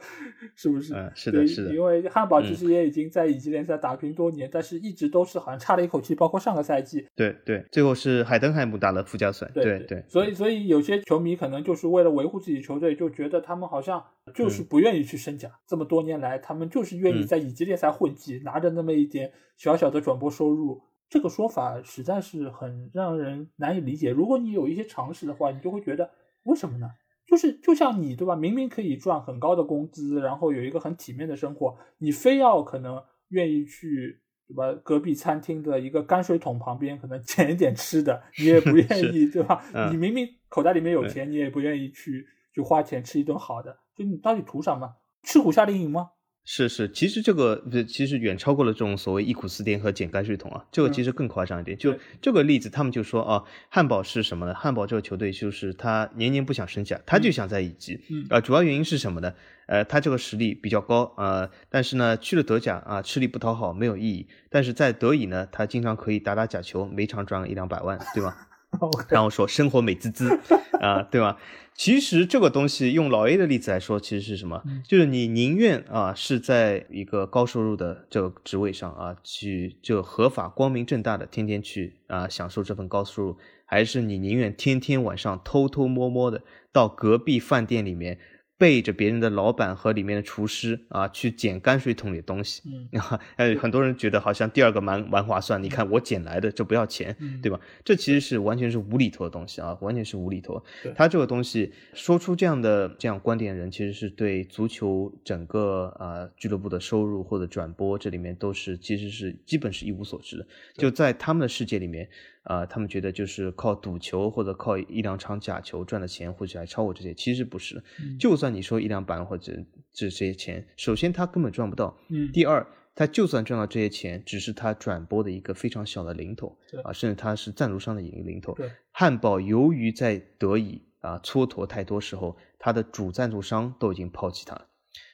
[0.54, 0.92] 是不是？
[0.94, 1.74] 嗯，是的，是的。
[1.74, 7.06] 因为汉堡其实也已经在乙级联赛打拼多年，但是一直都是好像差了一口气，包括上个赛季。
[7.16, 9.50] 对对，最后是海登海姆打了附加赛。
[9.54, 10.04] 对对。
[10.06, 15.50] 所以所以有些球迷可能就是为了维护自己球队，就觉得他们好像就是不愿意去升甲。
[15.66, 20.82] 这么多年来，他们就是愿意在乙级联赛混迹，拿着那么一点小小的转播收入。
[21.08, 24.10] 这个说法实在是很让人难以理解。
[24.10, 26.10] 如果你有一些常识的话，你就会觉得
[26.48, 26.90] 为什么呢？
[27.26, 28.34] 就是就像你对吧？
[28.34, 34.72] 明明可以赚很高的工资，然后有一个很体面的生活，你非要可能愿意去对吧？
[34.82, 39.62] 隔壁餐厅的一个泔水桶旁边可能捡一点吃的，你也不愿意对吧？
[39.90, 44.94] 你明明口袋里面有钱，你也不愿意去去花钱吃一顿好的，就你到底图什么？
[45.22, 46.12] 吃苦夏令营吗？
[46.50, 51.76] 是是，其实这个其实远超过了这种所谓忆苦思甜和捡泔水桶啊，这个其实更夸张一点。
[51.76, 54.54] 就这个例子，他们就说啊，汉堡是什么呢？
[54.54, 58.00] 汉堡这个球队就是他年年不想升甲，他就想在乙级。
[58.30, 59.34] 啊，主要原因是什么呢？
[59.66, 64.26] 呃，他这个实力比较高啊，但是呢，去了德甲啊，吃力不讨好，没有意义。
[64.48, 68.48] 但是在德乙呢，他经常可以打打假球，每场赚一两百万，对吧？
[69.08, 70.30] 然后说生活美滋滋
[70.80, 71.36] 啊，对吧？
[71.78, 74.64] 其实这个东西用老 A 的例子来说，其实是什么？
[74.84, 88.18] 就是你宁愿啊是在一个高收入的这个职位上啊，去就合法光明正大的天天去啊享受这份高收入，还是你宁愿天天晚上偷偷摸摸的到隔壁饭店里面？
[88.58, 92.88] 背着别人的老板和里面的厨师啊，去捡泔水桶里的东西，嗯，
[93.36, 95.62] 呃， 很多人觉得好像第二个蛮蛮划算。
[95.62, 97.60] 你看我捡来的，这不要钱，对吧？
[97.84, 100.60] 这其实是完全是无厘头的东西啊，完全是无厘头。
[100.96, 110.44] 他这个东西说出这样的这样观点的人，其实是对足球整个啊俱乐部的收入或者转播这里面都是其实是基本是一无所知的。
[110.74, 112.08] 就在他们的世界里面。
[112.48, 117.84] 啊，他们觉得就是靠赌球或者靠一两场假球赚的钱，或许还超过这些，其实不是。
[118.18, 119.52] 就算你说一两百万或者
[119.92, 121.94] 这些钱，首先他根本赚不到。
[122.08, 122.32] 嗯。
[122.32, 126.56] 第二，他就算赚到这些钱，只是他转播的一个非常小的零头。
[126.84, 128.56] 啊，甚至他是赞助商的一个零头。
[128.92, 134.66] 汉堡由于在德乙啊蹉跎太多时候，他的主赞助商都已经抛弃他了。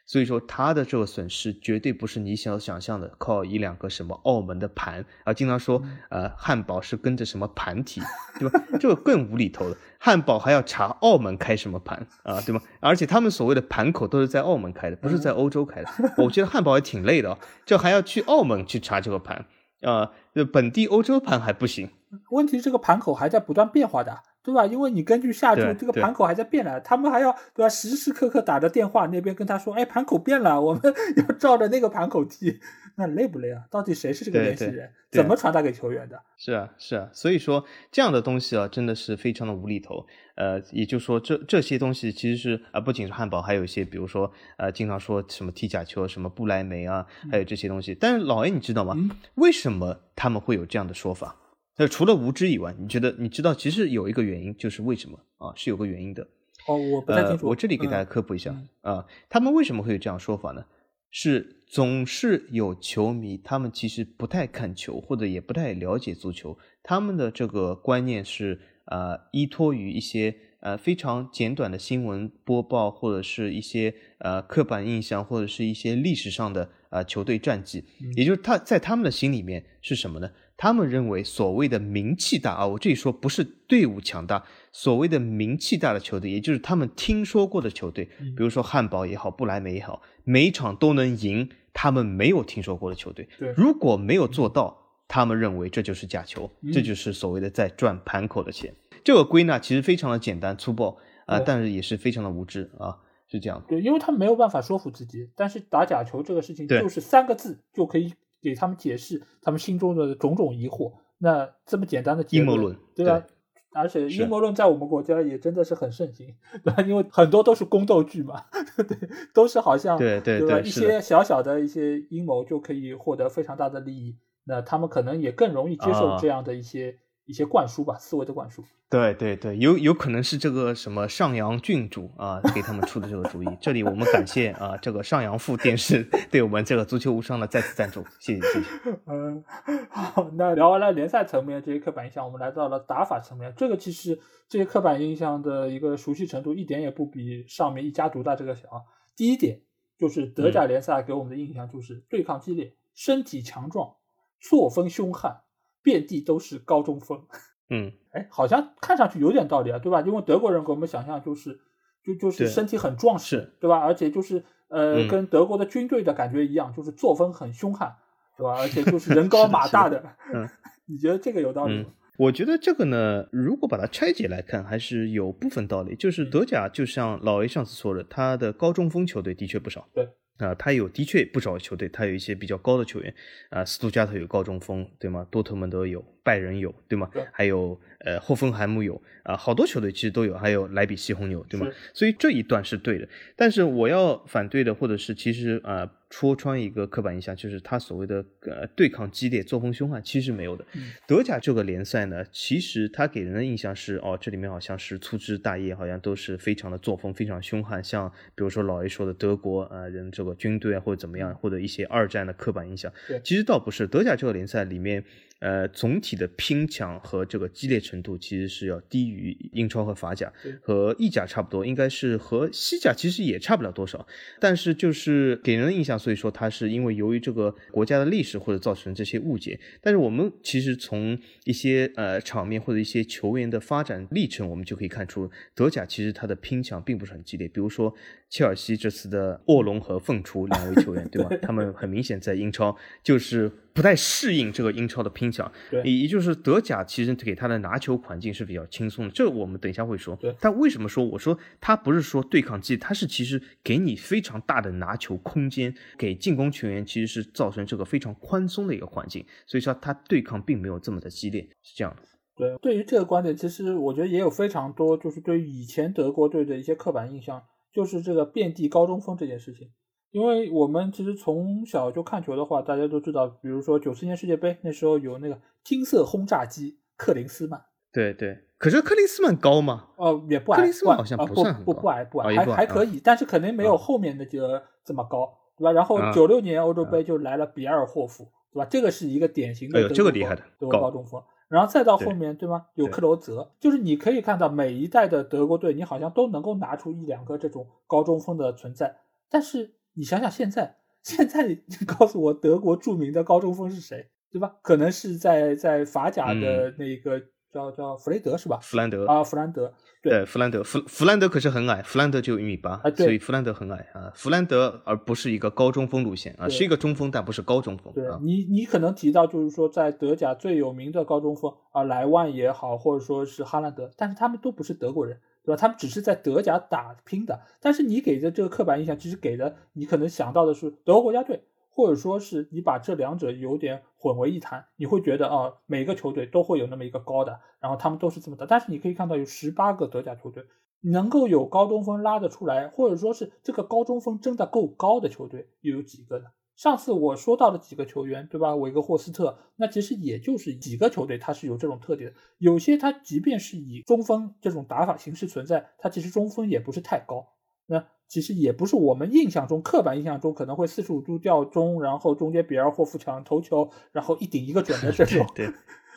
[0.06, 8.02] 所以说，他的这个损失绝对不是你想想象的，靠一两个什么澳门的盘啊，经常说，呃，汉堡是跟着什么盘踢，
[8.38, 8.62] 对吧？
[8.78, 12.60] 这个更无厘头了，汉堡还要查澳门开什么盘啊，对吗？
[12.80, 15.88] 而且他们所谓的盘口都是在澳门开的，不是在欧洲开的。
[16.18, 19.46] 我觉得汉堡也挺累的哦，这还要去澳门去查这个盘
[19.80, 20.12] 啊，
[20.52, 21.90] 本地欧洲盘还不行。
[22.30, 24.20] 问题这个盘口还在不断变化的。
[24.44, 24.66] 对吧？
[24.66, 27.68] 因为你根据下注，这个盘口还在变来，他们还要对吧？
[27.68, 30.82] 时时刻刻打着电话那边跟他说，哎，盘口变了，我们
[31.16, 32.60] 要照着那个盘口踢，
[32.96, 33.62] 那累不累啊？
[33.70, 34.90] 到底谁是这个联系人？
[35.10, 36.20] 怎么传达给球员的？
[36.36, 40.06] 是啊，是啊，所以说这样的东西啊，真的是非常的无厘头。
[40.34, 47.94] 呃，也就是说，这这些东西其实是啊，不仅是汉堡，还有一些，比如说呃，经常说什么踢假球，什么不来梅啊，还有这些东西。
[47.94, 48.96] 但是老 A，你知道吗？
[49.36, 51.36] 为什么他们会有这样的说法？
[51.76, 55.52] 那除了无知以外，你觉得你知道其实有一个原因，就是为什么啊？
[55.56, 56.22] 是有个原因的。
[56.68, 57.48] 哦，我不太清楚。
[57.48, 60.64] 我这里给大家科普一下啊，他们为什么会有这样说法呢？
[61.10, 77.84] 是总是有球迷，他们其实不太看球，或者也不太了解足球，他们的这个观念是呃依托于一些呃非常简短的新闻播报，或者是一些呃刻板印象，或者是一些历史上的呃球队战绩，
[78.16, 80.30] 也就是他在他们的心里面是什么呢？
[80.64, 93.28] 他们认为所谓的名气大啊，我这里说不是队伍强大，所谓的名气大的球队，也就是他们听说过的球队，比如说汉堡也好，不莱梅也好，每一场都能赢他们没有听说过的球队。
[93.54, 94.74] 如果没有做到，
[95.06, 98.74] 他们认为这就是假球，这就是所谓的在赚盘口的钱。
[99.04, 100.96] 这个归纳其实非常的简单粗暴
[101.26, 102.96] 啊，但是也是非常的无知啊，
[103.30, 103.62] 是这样。
[103.68, 108.14] 对，因为他没有办法说服自己，但是打假球这个事情就是三个字就可以。
[108.44, 113.24] 给他们解释他们心中的种种疑惑，那这么简单的阴谋论，对吧？
[113.72, 116.82] 而且阴谋论在我们国家也真的是很盛行，对吧？
[116.82, 118.44] 因为很多都是宫斗剧嘛，
[118.76, 126.98] 对，都是好像对对对，一些小小的一些阴谋就可以获得非常大的利益，那他们可能也更容易接受这样的一些。
[127.26, 128.64] 一些灌输吧，思维的灌输。
[128.90, 133.48] 对对对，有有可能是这个什么上阳郡主啊给他们出的这个主意。
[133.60, 138.66] 这里我们感谢啊这个上阳副电视对我们这个足球无双的再次赞助，谢谢谢谢。
[139.06, 139.42] 嗯，
[139.90, 143.52] 好，那聊完了联赛层面这些刻板印象，我们来到了打法层面。
[143.56, 148.68] 这个其实这些刻板印象的一个熟悉程度一点也不比上面一家独大这个小。
[149.16, 149.60] 第一点
[149.98, 153.94] 就是德甲联赛给我们的印象就是对抗激烈，身体强壮，
[154.40, 155.40] 作风凶悍。
[155.84, 157.22] 遍地都是高中锋，
[157.70, 160.00] 嗯，哎，好像看上去有点道理啊，对吧？
[160.00, 161.60] 因为德国人给我们想象就是，
[162.02, 163.78] 就就是身体很壮实，对吧？
[163.78, 167.94] 而且就是呃，跟德国的军队的感觉一样，就是作风很凶悍，
[168.36, 168.58] 对吧？
[168.58, 170.48] 而且就是人高马大的，嗯，
[170.88, 171.90] 你觉得这个有道理吗？
[172.16, 175.96] 我觉得这个呢，如果把它拆解来看，还是有部分道理。
[175.96, 180.08] 就是德甲，就像老 A 上次说的，他的高中锋球队的确不少，对。
[180.38, 183.14] 啊，他有的确不少球队，他有一些比较高的球员，
[183.50, 185.26] 啊，斯图加特有高中锋，对吗？
[185.30, 187.08] 多特蒙德有，拜仁有，对吗？
[187.30, 191.68] 还有呃，霍芬海姆有，啊，好多球队其实都有，还有莱比锡红牛，对吗？
[191.92, 195.88] 所以这一段是对的，但是我要反对的，或者是其实啊。
[196.10, 200.64] 戳穿一个刻板印象，就是他所谓的呃对抗激烈、作风凶悍，其实没有的。
[201.08, 212.92] 德甲这个联赛呢，其实他给人的印象是，哦，这里面好像是粗枝大叶，好像都是非常的作风非常凶悍，像比如说老 A 说的德国呃人这个军队啊或者怎么样，或者一些二战的刻板印象。
[213.24, 215.02] 其实倒不是，德甲这个联赛里面。
[215.44, 224.06] 呃，总体的拼抢和这个激烈程度其实是要低于英超和法甲，和意甲差不多，应该是和西甲其实也差不了多少。
[224.40, 229.60] 但是就是给人的印象，所以说它是因为由于这个国家的历史或者造成这些误解。
[229.82, 237.46] 但是我们其实从一些呃场面或者一些球员的发展历程，我们就可以看出德甲其实它的拼抢并不是很激烈。
[237.48, 237.94] 比如说
[238.30, 241.28] 切尔西这次的卧龙和凤雏两位球员，对吧？
[241.42, 243.52] 他们很明显在英超就是。
[243.74, 250.14] 不太适应这个英超的拼抢，对，也就是德甲其实给他的拿球环境是比较轻松的，这我们等一下会说。
[250.16, 262.02] 对，但为什么说我说他不是说对抗技，他是其实给你非常大的拿球空间，给进攻球员其实是造成这个非常宽松的一个环境，所以说他对抗并没有这么的激烈，是这样的。
[262.36, 269.68] 对，对于这个观点，其实我觉得也有非常多，就是对于以前德国队的一些刻板印象，就是这个遍地高中锋这件事情。
[270.14, 277.60] 因为我们其实从小就看球的话，大家都知道，比如说九四年世界杯那时候有那个金色轰炸机克林斯曼。
[277.92, 279.88] 对对，可是克林斯曼高吗？
[279.96, 285.72] 哦，也不矮，克林斯曼好像不算很高，不不矮不矮，还还可以，但是肯定没有后面的这个这么高，对吧？
[285.72, 288.66] 然后九六年欧洲杯就来了比尔霍夫，对吧？
[288.70, 291.20] 这个是一个典型的德国德国高中锋。
[291.48, 292.66] 然后再到后面，对吗？
[292.74, 298.96] 有克罗泽，就是你可以看到每一代的德国队，你好像都能够拿出一两个这种高中锋的存在，
[299.28, 300.76] 但是你想想现在。
[301.04, 304.56] 现在你告诉我德国著名的高中锋是谁，对吧？
[304.62, 307.20] 可能是在在法甲的那个
[307.52, 308.58] 叫叫弗雷德是吧？
[308.62, 314.10] 弗兰德啊，弗兰德对，弗兰德弗弗兰德可是很矮，弗兰德就一米八，啊所以弗兰德很矮啊。
[314.14, 317.92] 弗兰德而不是一个高中锋路线啊，是一个中锋，但不是高中锋。
[317.92, 325.20] 对你你可能提到就是说在德甲最有名的高中锋啊，莱万也好，或者说是哈兰德，但是他们都不是德国人。
[325.44, 325.60] 对吧？
[325.60, 338.46] 他们只是在德甲打拼的，但是你给的这个刻板印象，其实给的你可能想到的是德国国家队，或者说是你把这两者有点混为一谈，你会觉得啊，每个球队都会有那么一个高的，然后他们都是这么的。
[338.46, 340.44] 但是你可以看到有十八个德甲球队
[340.80, 346.26] 能够有高中锋拉得出来，或者说是这个高中锋真的够高的球队又有几个呢？
[346.56, 348.54] 上次我说到的几个球员，对吧？
[348.54, 352.14] 韦格霍斯特，那其实也就是几个球队，他是有这种特点。
[352.38, 357.26] 有些他即便是以中锋这种打法形式存在，他其实中锋也不是太高。
[357.66, 365.26] 那其实也不是我们印象中、刻板印象中可能会四十五度吊中，然后中间比尔霍夫抢头球，然后一顶一个准的这种。
[365.34, 365.48] 对。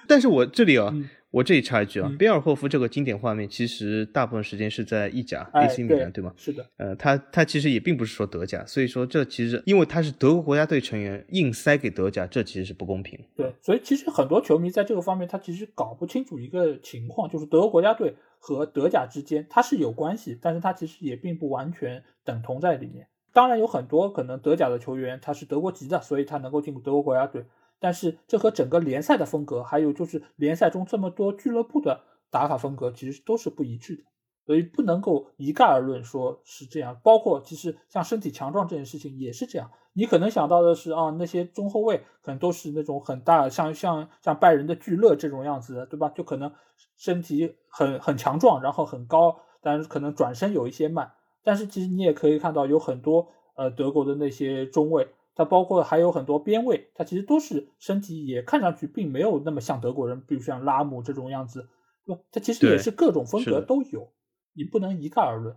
[0.08, 0.94] 但是我这里啊。
[1.30, 6.34] 我这里插一句啊，贝尔霍夫这个经典画面，其实大部分时间是在意甲 AC 米兰，对吗？
[6.38, 6.66] 是的。
[6.78, 13.20] 呃，他他其实也并不是说德甲，所以说这其实因为他是德国国家队成员，硬塞给德甲，这其实是不公平。
[13.36, 23.06] 对，所以其实很多球迷在这个方面，他其实搞不清楚一个情况，就是德国国家队和德甲之间它是有关系，但是它其实也并不完全等同在里面。
[23.34, 27.44] 当然有很多可能德甲的球员他是德国籍的，所以他能够进入德国国家队。
[27.80, 34.04] 但是这和整个联赛的风格，还有就是联赛中这么多俱乐部的打法风格，其实都是不一致的。
[34.46, 36.98] 所以不能够一概而论说是这样。
[37.04, 39.70] 包括其实像身体强壮这件事情也是这样。
[39.92, 46.08] 你可能想到的是啊，那些中后卫可能都是那种很大，像像像拜仁的聚勒这种样子，对吧？
[46.16, 46.54] 就可能
[46.96, 51.12] 身体很很强壮，然后很高，但是可能转身有一些慢。
[51.44, 61.70] 但是其实你也可以看到有很多呃德国的那些中卫，它包括还有很多边卫，它其实都是身体也看上去并没有那么像德国人，比如像拉姆这种样子，
[62.04, 62.22] 对吧？
[62.32, 64.12] 它其实也是各种风格都有，
[64.54, 65.56] 你不能一概而论。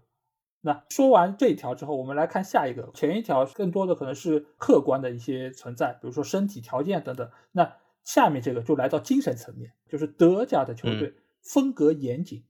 [0.60, 2.90] 那说完这一条之后，我们来看下一个。
[2.92, 7.30] 前一条更多的可能是客观的一些存在，比如说身体条件等等。
[7.52, 12.44] 那下面这个就来到精神层面，就是德甲的球队风格严谨，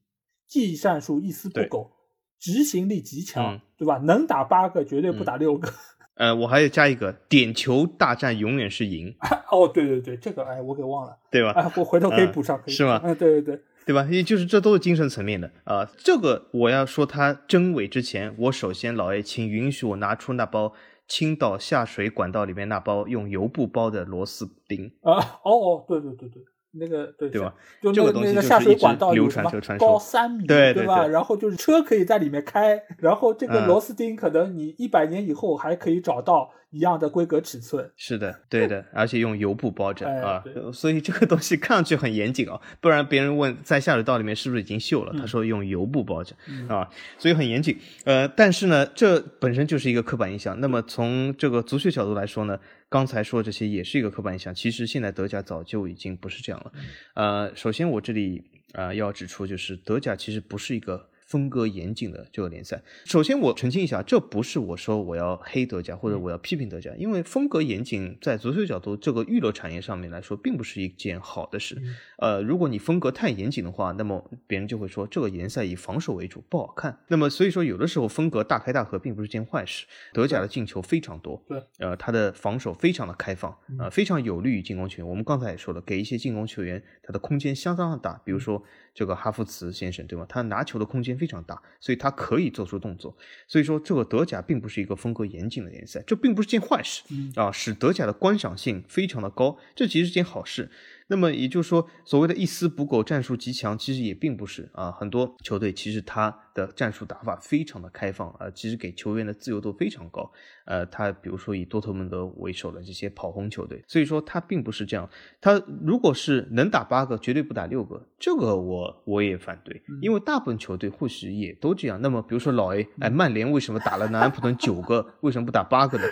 [0.48, 1.92] 技战术一丝不苟，
[2.40, 3.98] 执行力极强，对吧？
[3.98, 5.72] 能打八个，绝对不打六个。
[6.14, 9.14] 呃，我还要加一个，点球大战永远是赢。
[9.50, 11.50] 哦，对对对，这个哎，我给忘了，对吧？
[11.52, 13.00] 哎，我回头可以补上，可以是吗？
[13.02, 13.62] 嗯，对对对。
[13.86, 14.06] 对吧？
[14.10, 15.88] 也就是这都是精神层面的啊。
[15.96, 20.74] 这个我要说它真伪之前，我首先老爷请允许我拿出那包
[21.08, 25.18] 青岛下水管道里面那包用油布包的螺丝钉啊。
[25.42, 26.42] 哦哦，对对对对。
[26.72, 27.52] 那个对对吧？
[27.82, 29.44] 就那个那个下水管道流传
[29.78, 31.06] 高三米，对对吧？
[31.06, 37.90] 然后就是车可以在里面开，然后这个螺丝钉可能你一百年以后还可以找到一样的规格尺寸。
[37.96, 42.60] 是的，对的，而且用油布包着啊，所以这个东西看上去很严谨啊。
[42.80, 46.36] 不然别人问在下水道里面是不是已经锈了，他说用油布包着
[46.68, 47.76] 啊，所以很严谨。
[48.04, 50.60] 呃，但是呢，这本身就是一个刻板印象。
[50.60, 52.58] 那么从这个足球角度来说呢？
[52.90, 56.72] 刚才说这些也是一个刻板印象，其实现在德甲早就已经不是这样了。
[57.14, 58.42] 呃，首先我这里
[58.74, 61.08] 啊要指出，就是德甲其实不是一个。
[61.30, 71.80] 风格严谨的这个联赛，首先我澄清一下，这不是我说我要黑德甲或者我要批评德甲，因为风格严谨在足球角度这个娱乐产业上面来说，并不是一件好的事。
[72.18, 76.98] 呃，如果你风格太严谨的话，那么别人就会说这个联赛以防守为主不好看。
[77.06, 79.86] 那么所以说，有的时候风格大开大合并不是件坏事。
[80.12, 85.08] 德甲的进球非常多，对，呃，他的防守非常的开放，呃，非常有利于进攻球员。
[85.08, 88.60] 我们刚才也说了，给一些进攻球员他的空间相当的大，比如说。
[88.94, 90.26] 这个哈弗茨先生对吗？
[90.28, 93.16] 他拿球的空间非常大，所以他可以做出动作。
[93.46, 97.02] 所以说，这个德甲并不是一个风格严谨的联赛，这并不是件坏事
[97.36, 100.70] 啊，使德甲的观赏性非常的高，这其实是件好事。
[101.10, 104.92] 那么也就是说，所谓的一丝不苟、战术极强，其实也并不是啊。
[104.92, 110.30] 很多球队其实他的战术打法非常的开放啊，其实给球员的自由度非常高。
[110.66, 115.10] 呃，他比如说以多特蒙德为首的这些跑轰球队，所以说他并不是这样。
[115.40, 122.00] 他如果是能打八个，绝对不打六个，这个我我也反对，因为大部分球队或许也都这样。
[122.00, 126.04] 那么比如说老 A，哎，曼联为什么打了南安普顿九个，为什么不打八个呢？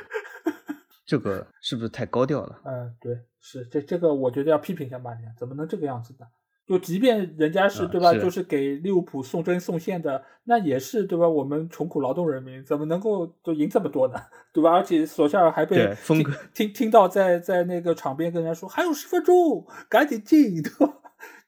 [1.08, 2.60] 这个是不是太高调了？
[2.66, 6.26] 嗯，对，是这这个，我觉得要批评一下曼联，怎么能这个样子呢？
[6.66, 11.26] 就即便人家是对吧，就是给利物浦送针送线的，那也是对吧？
[11.26, 14.20] 我们穷苦劳动人民怎么能够就赢这么多呢？
[14.52, 14.70] 对吧？
[14.72, 20.92] 而且索夏尔还被听听听到在在那个场边跟人家说还有十分钟，赶紧进， 对吧？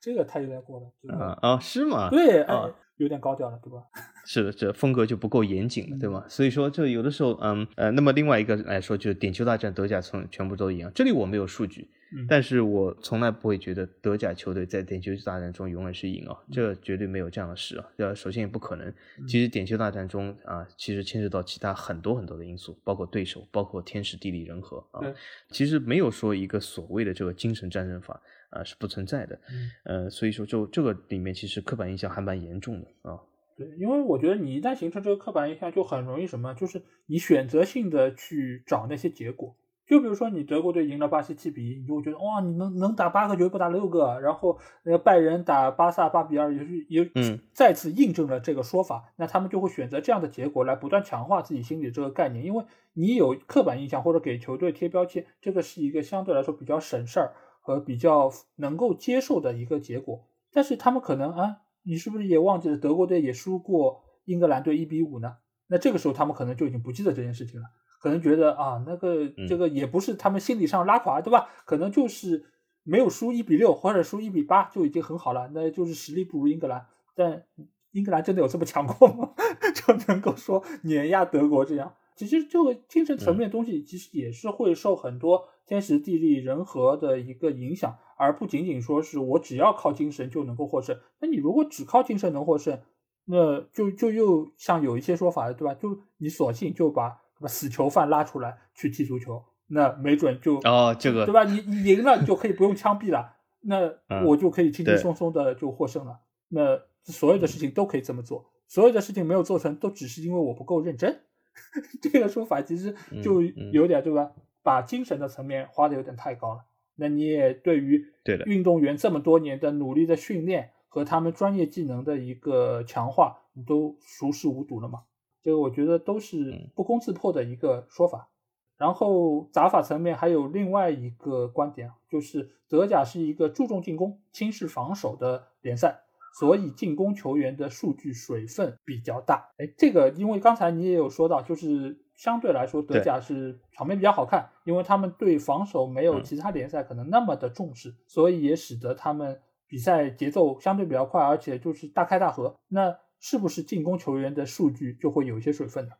[0.00, 2.08] 这个太有点过了，啊啊，是吗？
[2.08, 3.82] 对，哎，有点高调了，对吧？
[4.26, 6.24] 是的，这风格就不够严谨了，对吗？
[6.28, 10.92] 所以说，这有的时候，嗯呃，那么另外一个来说，就是点球大战，德甲从全部都一样。
[10.94, 11.88] 这里我没有数据，
[12.28, 17.86] 但是我从来不会觉得德甲球队在点球大战中永远是赢啊，这绝对没有这样的事啊。
[17.96, 18.92] 呃，首先也不可能。
[19.26, 25.00] 其实点球大战中啊，其实牵涉到其他很多很多的因素，包括对手，包括天时地利人和啊。
[25.48, 28.20] 其实没有说一个所谓的这个精神战胜法
[28.50, 29.38] 啊是不存在的。
[29.84, 33.18] 呃，所以说就这个里面其实刻板印象还蛮严重的啊。
[33.56, 39.56] 对，因为我觉得你一旦形成这个刻板印象，就很容易什么，就是你选择性的去找那些结果。
[39.86, 47.10] 就比如说你德国队赢了巴西七比一，你就会觉得哇，你能能打八个球不打六个，然后那个拜仁打巴萨八比二，也是也
[47.52, 49.12] 再次印证了这个说法。
[49.16, 57.34] 那他们就会选择这样的结果来不断强化自己心里这个概念，因为你有刻板印象或者给球队贴标签，这个是一个相对来说比较省事儿
[57.70, 60.24] 和比较能够接受的一个结果。
[60.52, 61.56] 但是他们可能啊。
[61.82, 65.38] 你是不是也忘记了德国队也输过英格兰队一比五呢？
[65.66, 67.66] 那这个时候他们可能就已经不记得这件事情了，
[68.02, 71.48] 可能觉得啊，那个这个也不是他们心理上拉垮，对吧？
[71.64, 72.44] 可能就是
[72.82, 76.86] 没有输一比六或者输一比八就已经很好了，那就是实力不如英格兰。
[77.14, 77.44] 但
[77.92, 79.32] 英格兰真的有这么强过吗？
[79.74, 81.94] 就能够说碾压德国这样？
[82.14, 87.96] 其实这个精神层面东西其实也是会受很多天时地利人和的一个影响。
[88.16, 92.78] 而不仅仅说是我只要靠精神就能够获胜，那你如果只靠精神能获胜，
[93.24, 95.72] 那就就又像有一些说法，对吧？
[95.72, 101.44] 就你索性就把什么死囚犯拉出来去踢足球，那没准就哦这个对吧？
[101.44, 103.90] 你你赢了你就可以不用枪毙了，那
[104.26, 106.20] 我就可以轻轻松松的就获胜了。
[106.48, 111.20] 那所有的事情都可以这么做，所有的事情没有做成，都只是因为我不够认真。
[112.02, 113.40] 这个说法其实就
[113.72, 114.30] 有点对吧？
[114.62, 116.64] 把精神的层面花的有点太高了。
[116.96, 125.04] 那你也对于对的运动员这么多年的努力的训练和他们专业技能的一个强化，你都熟视无睹了嘛？
[125.42, 128.28] 这个我觉得都是不攻自破的一个说法。
[128.76, 136.02] 然后打法层面还有另外一个观点，就是德甲是一个注重进攻、轻视防守的联赛，
[136.38, 139.50] 所以进攻球员的数据水分比较大。
[139.56, 142.04] 哎，这个因为刚才你也有说到，就是。
[142.20, 152.60] 相对来说，德甲是场面比较好看，因为他们对防守没有其他联赛可能那么的重视，所以也使得他们比赛节奏相对比较快，而且就是大开大合。
[152.68, 155.92] 那是不是进攻球员的数据就会有一些水分呢？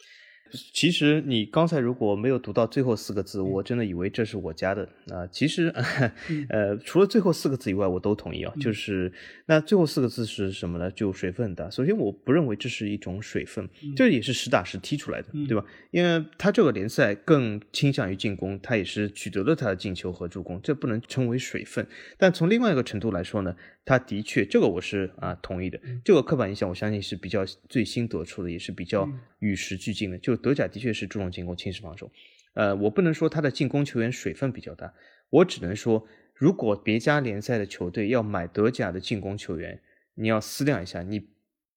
[0.73, 5.27] 其实你刚才如果没有读到最后四个字，我真的以为这是我家的啊。
[5.29, 5.73] 其实，
[6.49, 8.53] 呃，除了最后四个字以外，我都同意啊。
[8.61, 9.13] 就是
[9.47, 10.91] 那最后四个字是什么呢？
[10.91, 11.69] 就水分大。
[11.71, 15.65] 首先，我不认为这是一种水分，这也是实打实踢出来的，对吧？
[15.91, 21.87] 因为他这个联赛更倾向于进攻，他也是取得了他的进球和助攻，这不能称为水分。
[22.19, 23.55] 但从另外一个程度来说呢？
[23.83, 25.81] 他的确，这个我是啊同意的。
[26.05, 29.09] 这个刻板印象，我相信是比较最新得出的，也是比较
[29.41, 30.19] 与时俱进的。
[30.19, 32.11] 就德甲的确是注重进攻，轻视防守。
[32.55, 34.93] 呃，我不能说他的进攻球员水分比较大，
[35.31, 39.81] 我只能说，如果别家联赛的球队要买德甲的进攻球员，
[40.15, 41.29] 你要思量一下，你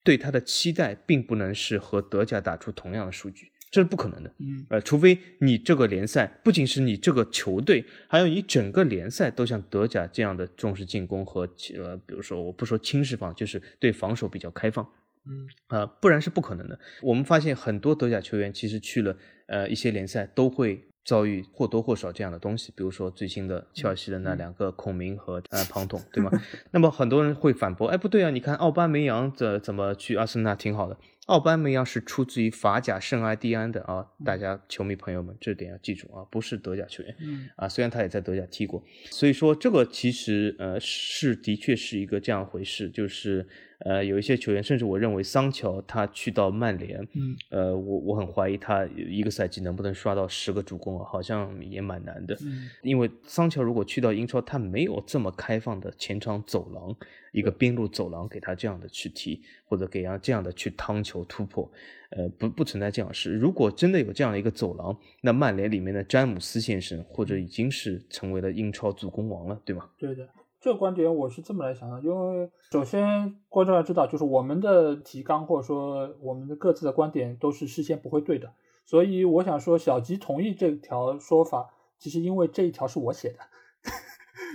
[0.03, 3.51] 对他的期待并不能是和德甲打出同样的数据。
[3.70, 11.41] 这是不可能的，嗯，呃，除非你这个联赛不仅是你这个球队，还有你整个联赛都像德甲这样的重视进攻和
[11.76, 14.88] 呃，比如说我不说轻视防，就是对防守比较开放，
[15.26, 16.80] 嗯，啊，不然是不可能的。
[17.01, 19.15] 我们发现很多德甲球员其实去了
[19.47, 20.86] 呃一些联赛都会。
[21.05, 26.32] 遭遇或多或少这样的东西，比如说最新的切尔西的那两个孔明和呃庞统，对吗？
[26.71, 30.97] 那么很多人会反驳，哎，不对啊，你看奥巴梅扬怎怎么去阿森纳挺好的？
[31.28, 37.15] 奥巴梅扬是出自于法甲圣埃蒂安的啊，大家球迷朋友们这点要记住啊，不是德甲球员，
[37.55, 43.47] 啊，虽然他也在德甲踢过，所以说这个其实呃是的确是一个这样回事，就是。
[43.86, 52.34] 呃，有一些球员，甚至我认为桑乔他去到曼联，嗯，呃，我我很怀疑他一个赛季能不能刷到十个助攻啊，好像也蛮难的。
[52.45, 56.95] 嗯，因为桑乔如果去到英超，他没有这么开放的前场走廊，
[57.34, 61.70] 一个边路走廊给他这样的去踢，或者给他这样的去趟球突破，
[62.12, 63.34] 呃，不不存在这样的事。
[63.34, 69.90] 如果真的有这样的一个走廊，那曼联里面的詹姆斯先生或者已经是成为了英超助攻王了，对吗？
[69.98, 70.30] 对的。
[70.62, 78.54] 这个观点我是这么来想的，因为首先观众要知道，就是我们的提纲或者说我们的各自的观点都是事先不会对的，
[78.86, 83.40] 所以我想说小吉同意这条说法，其实因为这一条是我写的，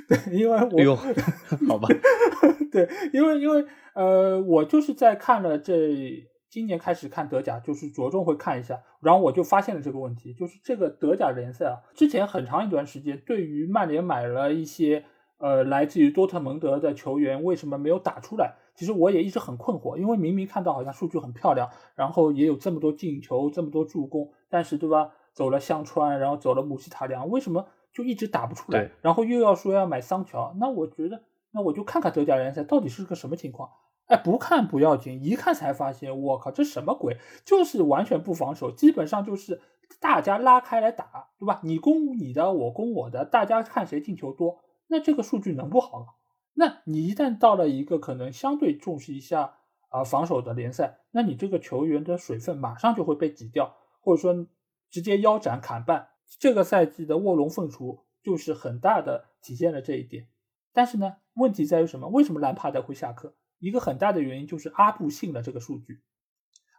[0.08, 0.96] 对，因为我，
[1.68, 1.88] 好吧，
[2.72, 15.04] 对，因为因为呃，我就是在看了这今年开始看德甲，就是着重会看一下，然后我就发现了这个问题，就是这个德甲联赛啊，之前很长一段时间对于曼联买了一些。
[15.40, 18.56] 呃，来自于多特蒙德的球员为什么没有打出来？
[18.74, 25.12] 其实我也一直很困惑，因为明明看到好像数据很漂亮，然后也有这么多进球，这么多助攻，但是对吧？
[25.32, 27.68] 走了香川，然后走了姆希塔良，为什么
[27.98, 28.92] 就一直打不出来？
[29.02, 33.72] 然后又要说要买桑乔，那我觉得，那我就看看德甲联赛到底是个什么情况。
[34.06, 37.18] 哎，不看不要紧，一看才发现，我靠，这什么鬼？
[37.44, 39.60] 就是完全不防守，基本上就是
[39.98, 41.60] 大家拉开来打，对吧？
[41.64, 44.60] 你攻你的，我攻我的，大家看谁进球多。
[44.86, 46.06] 那这个数据能不好吗？
[46.54, 49.54] 那你一旦到了一个可能相对重视一下
[49.88, 54.46] 啊防守的联赛，那你这个球员的水分马上就会被挤掉，或者说
[54.88, 56.10] 直接腰斩砍半。
[56.38, 60.28] 这个赛季的卧龙凤雏就是很大的体现了这一点。
[60.72, 62.08] 但是呢，问题在于什么？
[62.08, 63.34] 为什么兰帕德会下课？
[63.58, 66.02] 一个很大的原因就是阿布信了这个数据。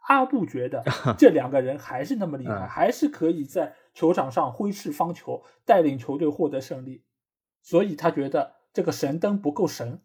[0.08, 0.82] 阿布觉得
[1.18, 7.04] 这两个人还是那么厉害，还是可以在球场上挥斥方遒，带领球队获得胜利。
[7.62, 10.00] 所以他觉得这个神灯不够神，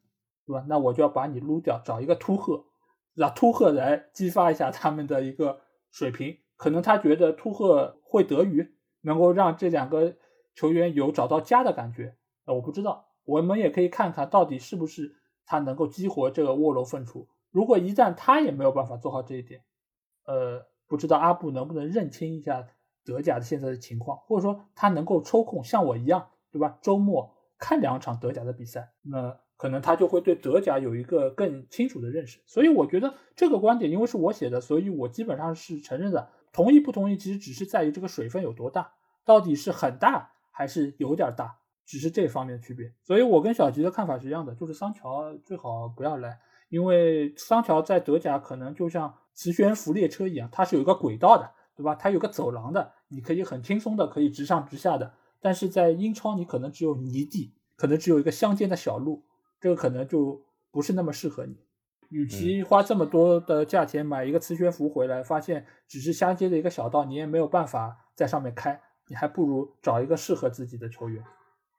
[0.46, 0.66] 对吧？
[0.68, 2.66] 那我就要把你撸掉，找一个秃鹤，
[3.14, 6.39] 让秃鹤来激发一下他们的一个水平。
[6.58, 8.76] 可能他觉得秃鹤会德语，
[9.06, 10.16] 能够让这两个
[10.53, 12.16] 球员有找到家的感觉。
[12.45, 17.28] 呃，我不知道，我们也可以看看到底是不是他能够激活这个卧龙凤雏。
[17.51, 19.64] 如果一旦他也没有办法做好这一点，
[20.26, 22.68] 呃，不知道阿布能不能认清一下
[23.06, 26.78] 德甲的现在的情况，或者说他能够抽空像我一样，对吧？
[26.82, 27.34] 周末。
[27.58, 32.41] 看两场德甲的比赛，那可能他就会对德甲有一个更清楚的认识。
[32.45, 36.28] 所以我觉得这个观点，因为是我写的，所以我基本上是承认的。
[36.56, 38.93] 同意不同意，其实只是在于这个水分有多大，
[39.26, 42.93] 到底是很大还是有点大，只是这方面的区别。
[43.03, 46.39] 所以我跟小吉的看法是一样的，就是桑乔最好不要来，
[46.70, 51.93] 因为桑乔在德甲可能就像磁悬浮列车一样，它是有一个轨道的，对吧？
[51.93, 55.14] 它有个走廊的，你可以很轻松的可以直上直下的。
[55.41, 59.26] 但是在英超，你可能只有泥地，可能只有一个乡间的小路，
[59.60, 60.41] 这个可能就
[60.72, 61.58] 不是那么适合你。
[62.10, 71.24] 与其花这么多的价钱买一个磁悬浮回来，发现只是相接的一个小道，你也没有办法在上面开，你还不如找一个适合自己的球员。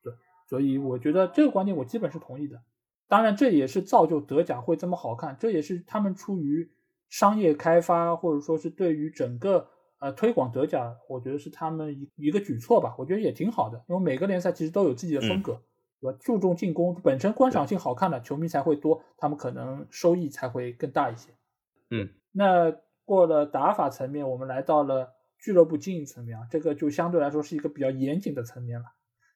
[0.03, 0.13] 对，
[0.49, 2.61] 所以我觉得这个观点我基本是同意的。
[3.09, 6.71] 当然，这也是造就德甲会这么好看，这也是他们出于
[7.09, 9.69] 商业开发或者说是对于整个
[10.01, 12.95] 呃推广德甲，我觉得是他们一一个举措吧。
[12.99, 15.63] 我觉得也挺好的，因为每个联赛其实都有自己的风格。
[16.01, 16.19] 对吧？
[16.21, 21.31] 注重进攻，本身观赏性好看的球迷才会多，他们可能收益才会更大一些。
[21.91, 28.87] 嗯，那过了打法层面，我们来到了俱乐部经营层面啊，这个就相对来说是一个比较严谨的层面了。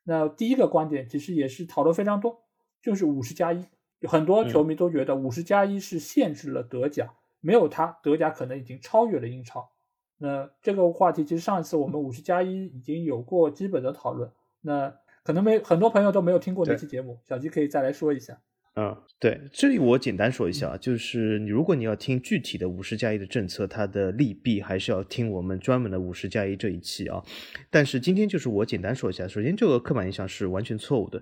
[0.03, 2.43] 那第一个观点其实也是讨论非常多，
[2.83, 3.65] 就是五十加一，
[4.09, 9.71] 很多球迷都觉得五十加一是限制了德甲，没有它，德甲可能已经超越了英超。
[10.19, 14.31] 那这个话题其实上一次我们五十加一已经有过基本的讨论。
[14.63, 18.41] 那可能没很多朋友都没有听过那期节目，小吉可以再来说一下。
[18.77, 27.21] 嗯，对，这里我简单说一下啊，就是你如果你要听具体的五十加一的政策，它的利弊，还是要听我们专门的五十加一这一期啊。
[27.69, 31.21] 但是今天就是我简单说一下，首先这个刻板印象是完全错误的。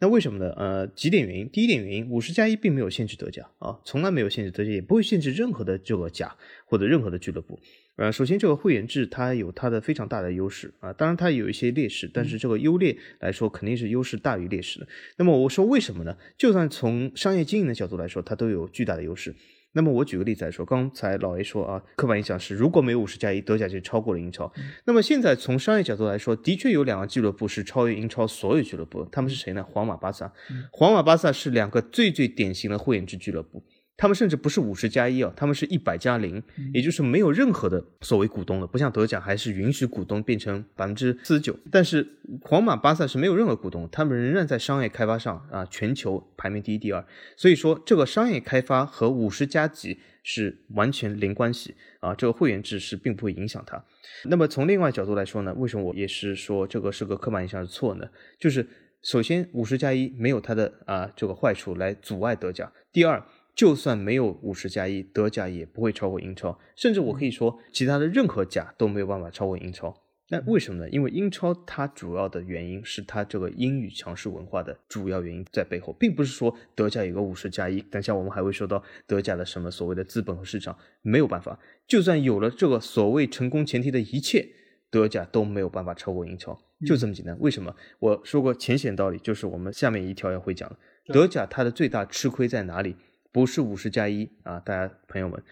[0.00, 0.52] 那为什么呢？
[0.56, 1.48] 呃，几点原因？
[1.48, 6.36] 第一点原因，五十加一并没有限制德甲啊，从来没有限制德甲，也不会限制任何的这个甲
[6.66, 7.60] 或者任何的俱乐部。
[7.98, 14.86] 呃，首先这个会员制它有它的非常大的优势啊，当然它有一些劣势，但是这个优劣来说肯定是优势大于劣势的。
[15.16, 16.16] 那么我说为什么呢？
[16.36, 19.34] 就算从商业经营的角度来说，它都有巨大的优势。
[19.72, 24.50] 那么我举个例子来说，刚才老 A 说啊，刻板印象是如果没有五十加一，德甲就超过了英超。
[24.86, 29.62] 那么现在从商业角度来说，的确有两个俱乐部是超越英超所有俱乐部，他们是谁呢？
[29.62, 30.32] 皇马、巴萨。
[30.70, 33.62] 皇马、巴萨是两个最最典型的会员制俱乐部。
[33.98, 36.40] 他们甚至不是五十加一啊，他们是一百加零，
[36.72, 42.06] 也就是没有任何的所谓股东了，不像德甲还是允许股东变成百分之四十九，但是
[42.42, 47.04] 皇马、巴萨是没有任何股东，他们仍然在商业开发上啊全球排名第一、第二，
[47.36, 53.84] 所以说这个商业开发和五十加几是完全零关系啊，这个会员制是并不会影响它。
[54.26, 58.08] 那么从另外角度来说呢，为什么我也是说这个是个刻板印象是错呢？
[58.38, 58.64] 就是
[59.02, 63.20] 首先五十加一没有它的啊这个坏处来阻碍德甲，第二。
[63.58, 69.92] 就算没有五十加一，德甲也不会超过英超，甚至我可以说，其他的任何甲都没有办法超过英超。
[70.28, 70.88] 那为什么呢？
[70.90, 77.80] 因为英超它主要的原因是它这个英语强势文化的主要原因在背后，并不是说德甲有个五十加一。
[77.82, 81.58] 等下我们还会说到德甲的什么所谓的资本和市场，没有办法。
[81.88, 84.46] 就算有了这个所谓成功前提的一切，
[84.88, 86.56] 德甲都没有办法超过英超，
[86.86, 87.36] 就这么简单。
[87.40, 87.74] 为什么？
[87.98, 92.94] 我说过浅显道理，就是我们下面一条要会讲了，德甲它的最大吃亏在哪里？
[93.30, 95.42] 不是五十加一啊，大家朋友们，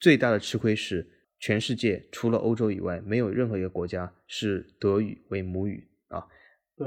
[0.00, 1.06] 最大的吃亏是
[1.38, 6.24] 全世界除了欧洲以外，没有任何一个国家是德语为母语啊，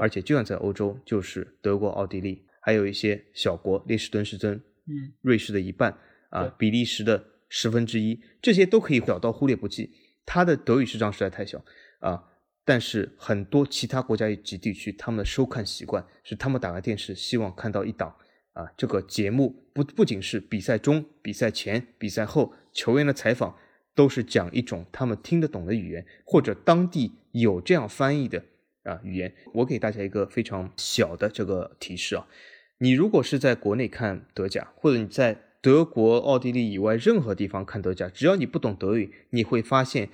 [0.00, 5.96] 而且就算在欧洲，就是德国、奥地利，还有一些小国，列士敦士登，嗯，瑞士的一半
[6.30, 9.90] 啊，比利时的十分之一，这些都可以小到忽略不计。
[10.26, 11.64] 它的德语市场实在太小
[12.00, 12.22] 啊，
[12.64, 18.14] 但是很多其他国家以及地区，他们的收看习惯是他们打开电视希望看到一档。
[18.52, 23.56] 啊，这个节目不不仅是比赛中、比赛前、比赛后球员的采访，
[23.94, 28.44] 都是讲一种他们听得懂的语言，或者当地有这样翻译的
[28.82, 29.32] 啊语言。
[29.54, 32.28] 我给大家一个非常小的这个提示啊，
[32.76, 40.10] 你如果是在国内看德甲，或者你在德国、奥地利以外任何地方看德甲，只要你不懂德语，你会发现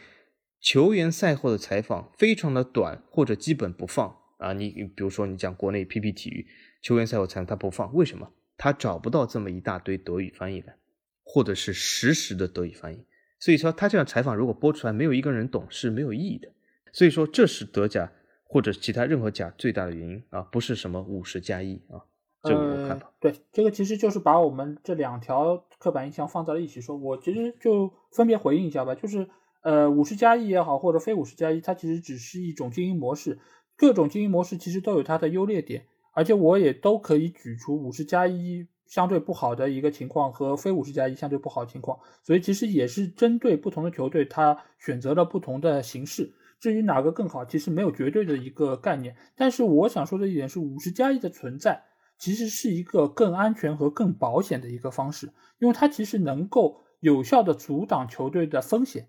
[0.60, 4.52] 球员赛后的采访非常的短，或者基本不放啊。
[4.52, 6.46] 你比如说你讲国内 PP 体育。
[6.80, 8.30] 球员赛后采访他不放，为什么？
[8.56, 10.74] 他找不到这么一大堆德语翻译的，
[11.22, 13.04] 或者是实时的德语翻译。
[13.38, 16.48] 所以说他这样采访如果播出来，没有一个人懂是没有意义的。
[16.92, 18.10] 所以说这是德甲
[18.42, 22.02] 或者其他任何甲最大的原因啊，不是什么五十加一啊。
[22.42, 23.12] 这个我看法。
[23.20, 26.96] 对，这个其实就是把我们这两条刻板印象放在了一起说。
[26.96, 29.28] 我其实就分别回应一下吧，就是
[29.62, 33.38] 呃五十加一也好，或者非五十加一，它其实只是一种经营模式，
[33.76, 35.86] 各种经营模式其实都有它的优劣点。
[36.18, 46.34] 而且我也都可以举出五十加一相对不好的一个情况和非五十加一相对不好的情况，所以其实也是针对不同的球队，他选择了不同的形式。
[46.58, 49.14] 至于哪个更好，其实没有绝对的一个概念。
[49.36, 51.84] 但是我想说的一点是，五十加一的存在
[52.18, 59.06] 其实是一个更安全和更保险的一个方式，因为它其实能够有效的阻挡球队的风险。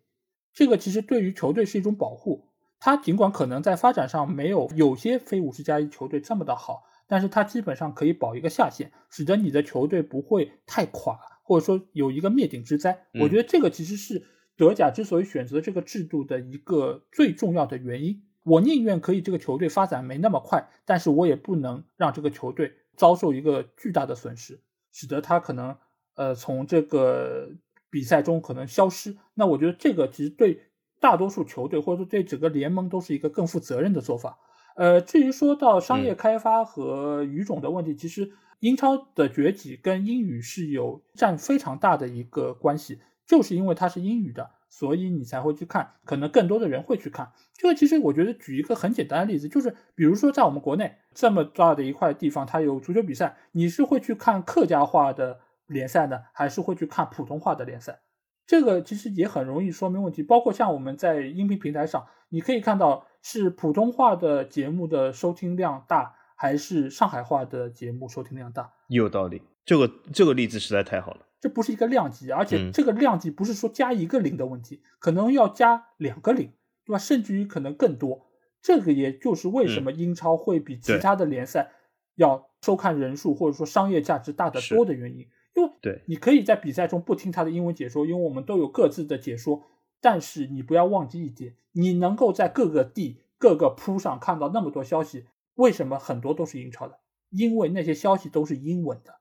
[0.54, 2.46] 这个其实对于球队是一种保护。
[2.80, 6.84] 它尽管可能在发展上没有有些非五十加一球队这么的好。
[7.10, 13.08] 但是它基本上可以保一个下限，使得你的球队不会太垮，或者说有一个灭顶之灾。
[13.20, 14.24] 我觉得这个其实是
[14.56, 18.22] 德甲之所以选择这个制度的一个最重要的原因。
[18.44, 25.76] 我宁愿可以这个球队发展没那么快，但是我也不能让这个球队遭受一个巨大的损失，使得他可能
[26.14, 27.50] 呃从这个
[27.90, 29.18] 比赛中可能消失。
[29.34, 30.62] 那我觉得这个其实对
[31.00, 34.38] 大多数球队或者说对整个联盟都是一个更负责任的做法。
[34.80, 44.52] 呃，至于说到商业开发和语种的问题，其实英超的崛起跟英语是有占非常大的一个关系，就是因为它是英语的。
[44.70, 47.34] 所以你才会去看，可能更多的人会去看。
[47.56, 58.00] 这个其实我觉得举一个很简单的例子，就是比如说在我们国内这么大的一块地方，它有足球比赛，你是会去看客家话的联赛呢，还是会去看普通话的联赛？
[58.46, 60.24] 这个其实也很容易说明问题。
[60.24, 68.74] 包括像我们在音频平台上，你可以看到是普通话的节目的收听量大，还是上海话的节目收听量大？
[68.88, 71.26] 有道理，这个这个例子实在太好了。
[71.42, 76.52] 这不是一个量级，而且这个量级不是说加一个零的问题，可能要加两个零，
[76.86, 76.98] 对吧？
[77.00, 78.28] 甚至于可能更多。
[78.62, 81.72] 这个也就是为什么英超会比其他的联赛
[82.16, 85.30] 要收看人数或者说商业价值大得多的原因。
[85.56, 89.64] 因为对，你可以在比赛中不听他的英文解说，因为我们都有各自的解说。
[90.02, 95.26] 但是你不要忘记一点，你能够在各个地、各个铺上看到那么多消息，
[95.56, 97.00] 为什么很多都是英超的？
[97.30, 99.16] 因为那些消息都是英文的。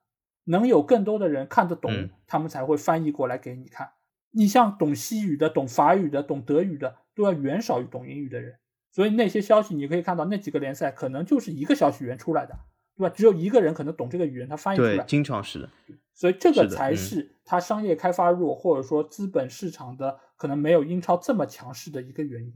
[0.45, 3.91] 能有更多的人看得懂，他们才会翻译过来给你看。
[4.31, 8.59] 你像懂西语的、懂法语的、懂德语的，都要远少于懂英语的人。
[8.91, 12.59] 所以那些消息你可以看到，那几个联赛可能就是一个消息源出来的，
[12.97, 13.15] 对吧？
[13.15, 15.05] 只有一个人可能懂这个语言，他翻译出来。
[15.05, 15.69] 经常是的。
[16.15, 22.53] 所以这个才是他商业开发弱，或者说资本市场的可能没有英超这么强势的一个原因，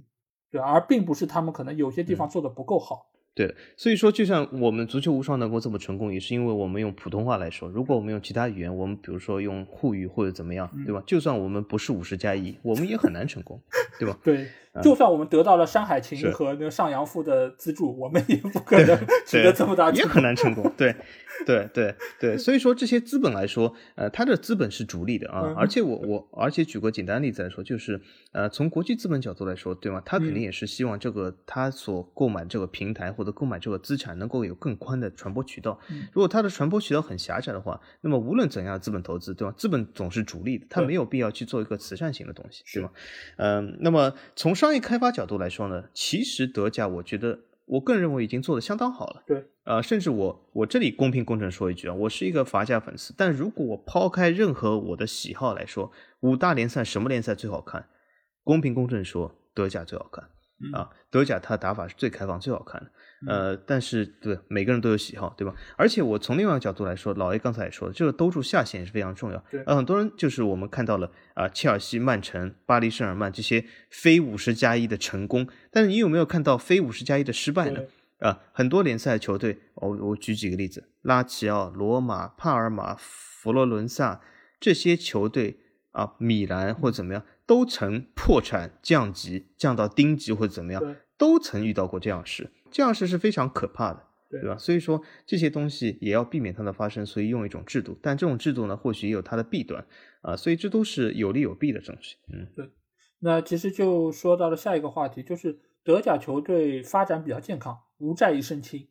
[0.51, 3.07] 对，而并不是他们可能有些地方做的不够好。
[3.34, 7.66] 对，所以说，就像我们足球无双能够这么成功，也是因为我们用普通话来说。
[7.70, 11.03] 如果我们用其他语言，我们比如说用沪语或者怎么样，对吧？
[11.07, 13.59] 就算我们不是五十加一，我们也很难成功，
[13.99, 14.18] 对吧？
[14.24, 14.49] 对，
[14.82, 20.70] 就算我们得到了《山海情》和那个上阳赋的资助，我们也不可能取得这么大，也很难成功。
[20.76, 20.97] 对，
[21.47, 22.38] 对，对，对。
[22.38, 25.55] 所以说，这些资本来说，呃，它的资本是逐利的啊。
[25.57, 28.01] 而且我我，而且举个简单例子来说，就是
[28.32, 30.03] 呃，从国际资本角度来说，对吗？
[30.05, 33.03] 他肯定也是希望这个他所购买这个平台。
[33.12, 35.78] 或者购买这个资产能够有更宽的传播渠道。
[36.12, 39.53] 如果它的传播渠道很狭窄的话，那么无论怎样资本投资，对吧？
[39.57, 42.90] 资本总是逐利的，他没有必要去做一个慈善型的东西，对吗？
[43.36, 49.22] 嗯，那么从商业开发角度来说呢，其实德甲我觉得我个人认为已经做的相当好了。
[49.26, 57.89] 对，呃，甚至我我这里公平公正说一句啊，我是一个法甲粉丝，但如果我抛开任何我的喜好来说，五大联赛什么联赛最好看？
[58.45, 60.24] 公平公正说，德甲最好看
[60.72, 62.91] 啊，德甲它打法是最开放、最好看的。
[63.27, 65.55] 呃，但是对每个人都有喜好，对吧？
[65.77, 69.45] 而且我从另外一个角度来说，老 A 刚才也说了，这个兜住下限也是非常重要。
[69.51, 77.81] 对，呃，很多人就是我们看到了啊，切尔西、曼城、巴黎圣日耳曼这些非五十加一的成功，但是你有没有看到非五十加一的失败呢？
[78.18, 84.20] 啊，很多联赛球队，我我举几个例子，拉齐奥、罗马、帕尔马、佛罗伦萨
[84.61, 85.59] 这些球队
[85.91, 92.51] 啊，米兰或者怎么样，都曾破产、降级、降到丁级或者怎么样，都曾遇到过这样事。
[92.73, 94.57] 这样是是非常可怕的，对吧？
[94.57, 97.97] 所以说这些东西也要避免它的发生，所以用一种制度。
[98.03, 99.87] 但这种制度呢，或许也有它的弊端
[100.23, 102.16] 啊，所以这都是有利有弊的东西。
[102.33, 102.70] 嗯，对。
[103.20, 108.89] 那其实就说到了下一个话题，就是德甲球队发展比较健康，无债一身轻。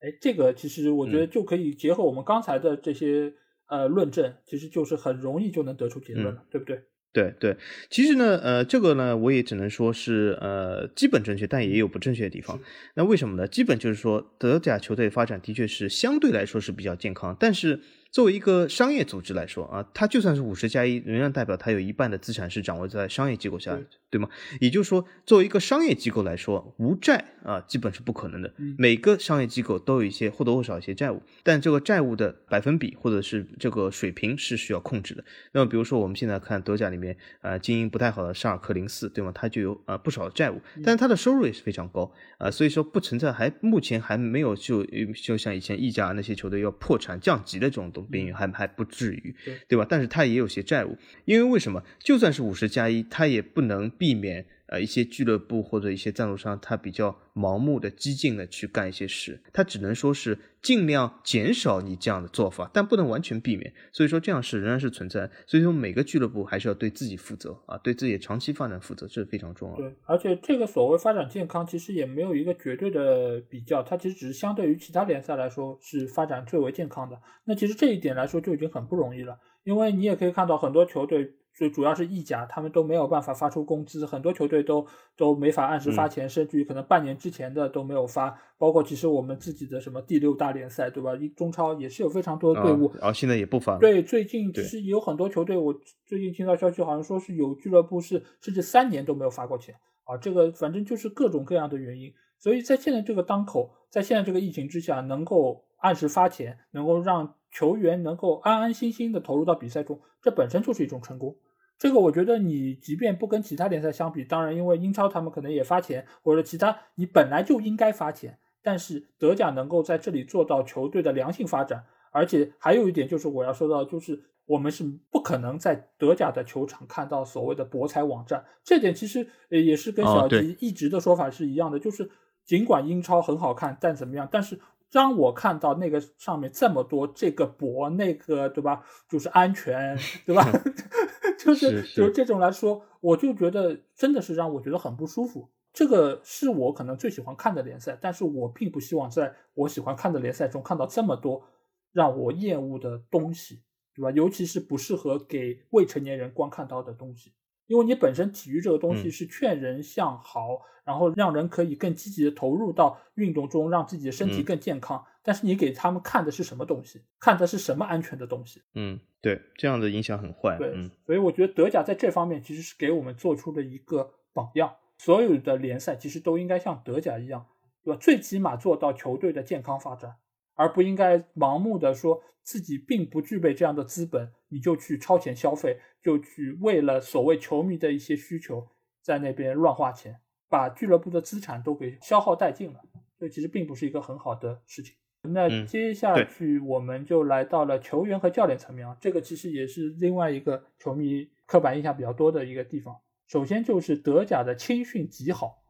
[0.00, 3.34] 哎，这个其实我觉得就可以结合我们刚才的这些
[3.68, 6.82] 呃论证，其实就是很容易就能得出结论了，对不对？
[7.14, 7.56] 对对，
[7.88, 12.60] 其实呢，呃，这个呢，我也只能说是呃基本正确，但也有不正确的地方。
[12.94, 13.48] 那为什么呢？
[13.48, 17.80] 基本就是说，德甲球队发展的确是相对来说是比较健康，但是。
[18.14, 23.76] 作为一个商业组织来说啊，它就算是五十加一，仍然代表它有一半的资产是掌握在商业机构下，
[24.08, 24.28] 对吗？
[24.60, 28.54] 也就是说，作为一个商业机构来说，无债啊，基本是不可能的。
[28.78, 35.24] 每个商业机构都有一些或多或少一些债务，但这个债务的百分比或者是这个水平是需要控制的。
[35.50, 39.32] 那么，比如说我们现在看德甲里面啊，经营不太好的沙尔克零四，对吗？
[39.34, 44.86] 它就有啊不少的债务，但是它的收入也是非常高啊，所以说不存在，还目前还没有就
[45.20, 48.03] 就像以前意甲那些球队要破产降级的这种东。
[48.04, 49.34] 边缘还还不至于，
[49.68, 49.86] 对吧？
[49.88, 51.82] 但是他也有些债务，因为为什么？
[51.98, 54.46] 就算是五十加一，他也不能避免。
[54.74, 63.72] 呃，一些俱乐部或者一些赞助商，他比较盲目的、激进的去干一些事，他只能说是尽量减少你这样的做法，但不能完全避免。
[63.92, 65.30] 所以说这样事仍然是存在。
[65.46, 69.82] 所以说每个俱乐部还是要对自己负责啊，对自己的长期发展负责，这是非常重要的。
[69.84, 77.16] 对，而且这个所谓发展健康，其实也没有一个绝对的比较，它其实只是相对于其他联赛来说是发展最为健康的。
[77.44, 79.38] 那其实这一点来说就已经很不容易了。
[79.62, 81.32] 因为你也可以看到很多球队。
[81.54, 84.84] 最主要是意甲，他们都没有办法发出工资，很多球队都
[85.16, 88.36] 都没法按时发钱，甚至于可能半年之前的都没有发。
[88.58, 91.12] 包括其实我们自己的什么第六大联赛，对吧？
[91.36, 93.78] 中超也是有非常多的队伍，然后现在也不发。
[93.78, 95.72] 对，最近其实有很多球队，我
[96.04, 99.74] 最近听到消息，好像说是有俱乐部是甚至三年都没有发过钱
[100.04, 100.16] 啊。
[100.16, 111.36] 这个反正就是各种各样的原因，所以在现在这个当口，在现在这个疫情之下，能够按时发钱，能够让球员能够安安心心的投入到比赛中，这本身就是一种成功。
[111.78, 132.10] 这个我觉得你即便不跟其他联赛相比，当然因为英超他们可能也发钱，或者其他你本来就应该发钱，但是德甲能够在这里做到球队的良性发展，而且还有一点就是我要说到，就是我们是不可能在德甲的球场看到所谓的博彩网站，这点其实呃也是跟小吉一直的说法是一样的，就是
[132.46, 134.58] 尽管英超很好看，但怎么样，但是。
[134.94, 140.48] 当我看到那个上面这么多这个博那个对吧，就是安全对吧，
[141.36, 145.50] 就是就这种来说，我就觉得真的是让我觉得很不舒服。
[145.72, 151.42] 这个是我可能最喜欢看的联赛，但是我并不希望在我喜欢看的联赛中看到这么多
[151.90, 154.12] 让我厌恶的东西，对吧？
[154.12, 157.32] 尤其是不适合给未成年人观看到的东西。
[157.66, 165.04] 因为你本身体育这个东西是劝人向好，然后让人可以更积极的投入到运动中，让自己的身体更健康。
[165.22, 167.00] 但是你给他们看的是什么东西？
[167.18, 168.60] 看的是什么安全的东西？
[168.74, 170.58] 嗯，对，这样的影响很坏。
[170.58, 170.74] 对，
[171.06, 174.74] 所以我觉得德甲在这方面其实是给我们做出了一个榜样。
[174.98, 177.46] 所有的联赛其实都应该像德甲一样，
[177.82, 177.98] 对吧？
[178.00, 180.16] 最起码做到球队的健康发展。
[180.54, 188.68] 而不应该盲目的说自己并不具备这样的资本，你就去超前消费，就去为了所谓球迷的一些需求，
[189.02, 192.80] 在那边乱花钱，把俱乐部的资产都给消耗殆尽了。
[193.18, 194.94] 这其实并不是一个很好的事情。
[195.22, 202.94] 那接下去我们就来到了球员和教练层面啊，这个其实也是另外一个球迷刻板印象比较多的一个地方。
[203.26, 205.63] 首先就是德甲的青训极好。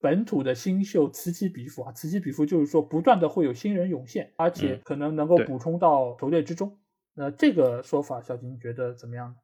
[0.00, 6.78] 本土的新秀此起彼伏啊，此起彼伏就是说不断的会有新人涌现，而且可能能够补充到球队之中。
[7.14, 9.34] 那这个说法，小金觉得怎么样？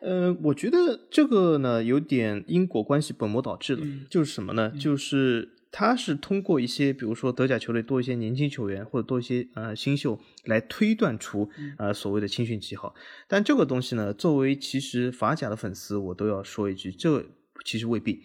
[0.00, 3.86] 呃，我觉得这个呢有点因果关系本末倒置了。
[4.10, 4.70] 就是什么呢？
[4.78, 12.94] 就是他是通过一些，比如说德甲球队多一些年轻球员，或者多一些呃新秀来推断出呃所谓的青训旗号。
[13.26, 17.24] 但这个东西呢，作为其实法甲的粉丝，我都要说一句，这。
[17.64, 18.22] 其实未必，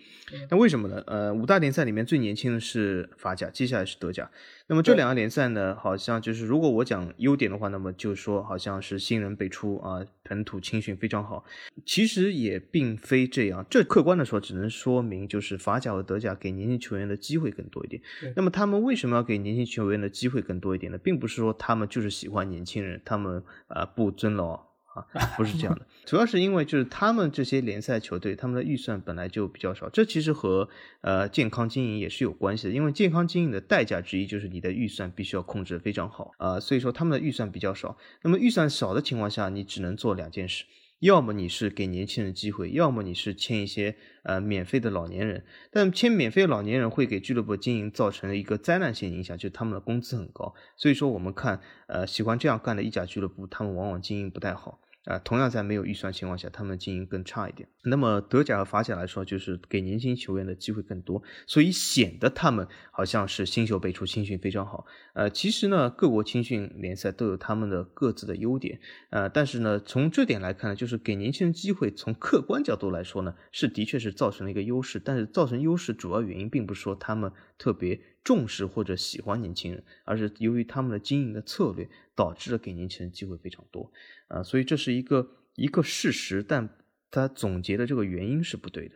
[0.49, 1.03] 那为什么呢？
[1.07, 4.29] 呃，五大联赛里面最年轻的是法甲，接下来是德甲。
[4.67, 11.43] 那么这两个联赛呢，好像就是如果我讲优点的话，那么就说好像是新人辈出啊，本土青训非常好。
[11.85, 18.01] 其实也并非这样，这客观的说，只能说明就是法甲和德甲给年轻球员的机会更多一点。
[18.35, 20.97] 那么他们为什么要给年轻球员的机会更多一点呢？
[20.97, 24.74] 并不是说他们就是喜欢年轻人，他们啊不尊老。
[24.95, 30.69] 啊，不是这样的，主要是因为就是他们这些联赛球队，他们的预算本来就比较少，这其实和
[31.01, 37.97] 呃健康经营也是有关系的，因为健康经营的代价之一就是你的预算必须要控制的非常好啊，所以说他们的预算比较少。
[38.23, 40.63] 那么预算少的情况下，你只能做两件事，
[40.99, 45.43] 要么你是给年轻人机会，要么你是签一些呃免费的老年人。
[45.71, 50.53] 但签免费老年人会给俱乐部经营造成一个灾难性影响，就是他们的工资很高。
[50.77, 54.79] 所以说我们看呃喜欢这样干的意甲俱乐部，他们往往经营不太好。
[55.05, 57.69] 啊，同样在没有预算情况下，他们经营更差一点。
[57.83, 64.85] 那么德甲和法甲来说，就是给年轻球员的机会更多，所以显得他们好像是新秀辈出，青训非常好。
[65.13, 68.79] 呃，其实呢，各国青训联赛都有他们的各自的优点。
[69.11, 74.99] 呃，但是呢，从这点来看呢，就是给年轻人机会，从客观角度来说呢，是的确是造成了一个优势。
[74.99, 83.91] 但是造成优势主要原因，并不是说他们特别重视或者喜欢年轻人，而是由于他们的经营的策略导致了给年轻人机会非常多。
[84.27, 86.69] 啊，所以这是一个一个事实，但
[87.11, 88.95] 他总结的这个原因是不对的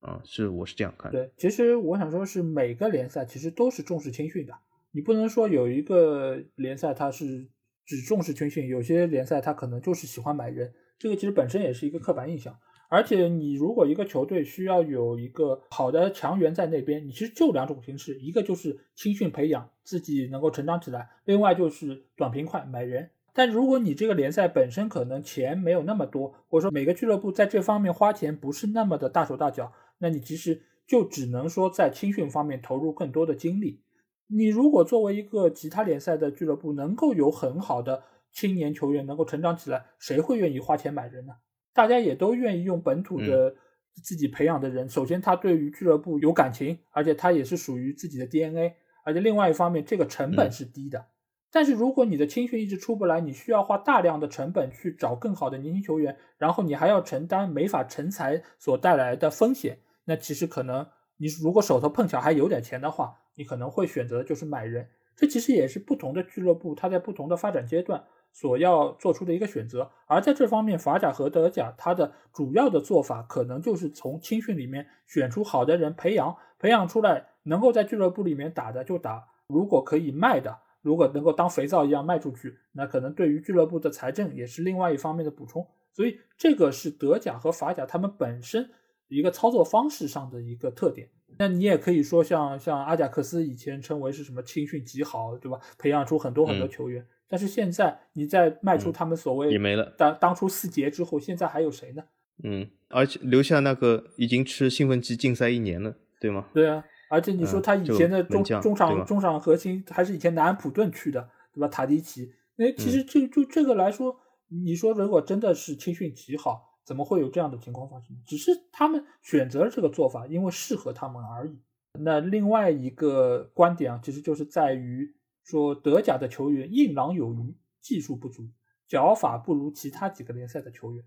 [0.00, 1.12] 啊，是我是这样看。
[1.12, 4.52] 对，其实我想说，是每个联赛其实都是重视青训的，
[4.92, 7.46] 你不能说有一个联赛它是
[7.84, 12.58] 只重视青训，有些联赛它可能就是喜欢买人，这个其实本身也是一个刻板印象。
[12.88, 23.08] 而且你如果一个球队需要有一个好的强援在那边，你其实就两种形式，一个就是青训培养自己能够成长起来，另外就是短平快买人。
[23.34, 33.82] 但如果你这个联赛本身可能钱没有那么多，或者说每个俱乐部在这方面花钱不是那么的大手大脚，那你其实就只能说在青训方面投入更多的精力。
[34.26, 38.02] 你如果作为一个其他联赛的俱乐部，能够有很好的
[38.32, 41.34] 青年球员能够成长起来，谁会愿意花钱买人呢？
[41.74, 43.54] 大家也都愿意用本土的
[44.02, 44.88] 自己培养的人。
[44.88, 48.74] 首先，他对于俱乐部有感情，而且他也是属于自己的 DNA，
[49.04, 51.06] 而且另外一方面，这个成本是低的。
[51.52, 60.86] 但是如果你的青训一直出不来，你需要花大量的成本去找更好的年轻球员，然后你还要承担没法成才所带来的风险，那其实可能
[61.18, 64.88] 你如果手头碰巧还有点钱的话，你可能会选择就是买人。
[65.14, 69.90] 这其实也是不同的俱乐部它在不同的发展阶段所要做出的一个选择。
[70.06, 85.66] 而在这方面，法甲和德甲它的主要的做法可能就是从青训里面选出好的人培养，培养出来能够在俱乐部里面打的就打，如果可以卖的，如果能够当肥皂一样卖出去，那可能对于俱乐部的财政也是另外一方面的补充。
[85.94, 88.68] 所以这个是德甲和法甲他们本身
[89.08, 91.08] 一个操作方式上的一个特点。
[91.38, 95.58] 那你也可以说，像像阿贾克斯以前称为是什么青训极好，对吧？
[95.78, 97.06] 培养出很多很多球员。
[97.28, 99.94] 但是现在你在卖出他们所谓也没了。
[99.96, 102.02] 当当初四杰之后，现在还有谁呢？
[102.44, 106.46] 嗯，而且留下那个已经吃兴奋剂禁赛一年了，对吗？
[106.52, 111.68] 对啊，而且你说他以前的中中场中场核心还是以前南安普顿去的，对吧？
[111.68, 112.32] 塔迪奇。
[112.56, 114.16] 那其实就就这个来说，
[114.48, 116.70] 你说如果真的是青训极好。
[116.84, 118.08] 怎么会有这样的情况发生？
[118.26, 121.56] 只是他们选择了这个做法，因为适合他们而已。
[122.00, 128.48] 那另外一个观点啊，其实就是在于说，德甲的球员硬朗有余，技术不足，
[128.88, 131.04] 脚法不如其他几个联赛的球员。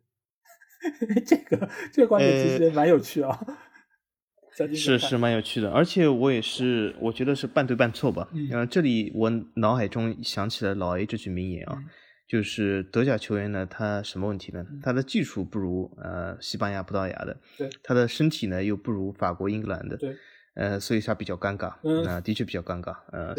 [1.28, 3.38] 这个这个观点其实蛮有趣啊。
[4.76, 8.30] 是是蛮有趣的，而且我也是，我觉得是半对半错吧。
[8.34, 11.78] 嗯，这里我脑海中想起了老 A 这句名言啊。
[12.28, 14.66] 就是德甲球员呢，他什么问题呢？
[14.82, 20.16] 他的技术不如呃西班牙、葡萄牙的，对，他的身体呢又不如法国、英格兰的，对，
[20.56, 21.68] 呃，所以他比较尴尬，
[22.10, 23.36] 啊，的确比较尴尬，呃，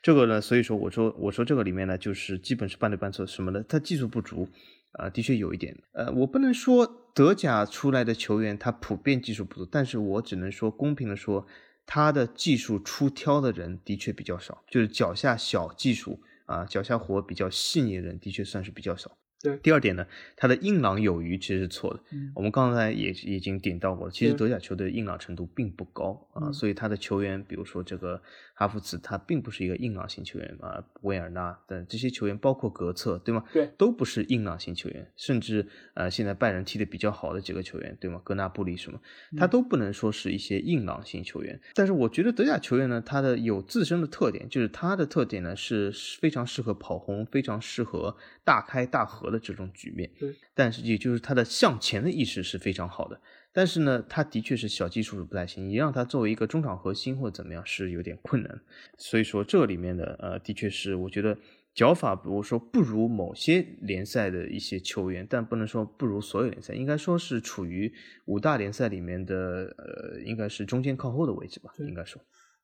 [0.00, 3.60] 这个呢，所以说我说我说这个里面呢，就是基本是半对半错，什么呢？
[3.68, 4.48] 他技术不足，
[4.92, 11.46] 啊，的确有一点，呃，我不能说德甲出来的球员他普遍技术不足，但是我只能说公平的说，
[11.86, 16.20] 他的技术出挑的人的确比较少，就是脚下小技术。
[16.48, 19.18] 啊，脚下活比较细腻的人的确算是比较少。
[19.42, 22.00] 对，第二点呢，他的硬朗有余其实是错的。
[22.10, 28.22] 嗯，我们刚才也已经点到过了，其实德甲球队硬朗程度并不高啊，所以他的球员，比如说这个
[28.58, 33.44] 哈弗茨，他并不是一个硬朗型球员啊，维尔纳等这些球员，包括格策，对吗？
[33.52, 38.20] 对，都不是硬朗型球员，甚至呃，现在拜仁踢的比较好的几个球员，对吗？
[38.24, 39.00] 格纳布里什么，
[39.36, 41.60] 他都不能说是一些硬朗型球员。
[41.72, 49.28] 但是我觉得德甲球员呢，他的有自身的特点，就是他的特点呢是非常适合跑轰，非常适合大开大合。
[49.28, 50.10] 的这种局面，
[50.54, 53.20] 但是也就是他的向前的意识是非常好的，
[53.52, 58.60] 但是呢，他的确是小技术是不太行，你让他作为一个中场核心或者怎么样是有点困难，
[58.96, 61.36] 所以说这里面的呃，的确是我觉得
[61.74, 67.92] 脚法，比如说不如某些联赛的一些球员，但不能说不如所有联赛，应该说是处于
[68.26, 72.20] 五大联赛里面的呃，应该是中间靠后的位置吧，应该说。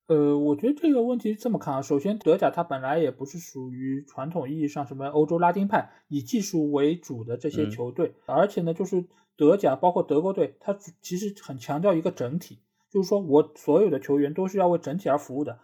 [0.06, 9.02] 呃，我觉得这个问题这么看啊，首先德甲它本来也不是属于传统意义上什么欧洲拉丁派以技术为主的这些球队，而且呢，就是
[9.36, 12.60] 德甲包括德国队，它其实很强调一个整体，
[12.90, 15.58] 就是说我所有的球员都是要为整体而服务的。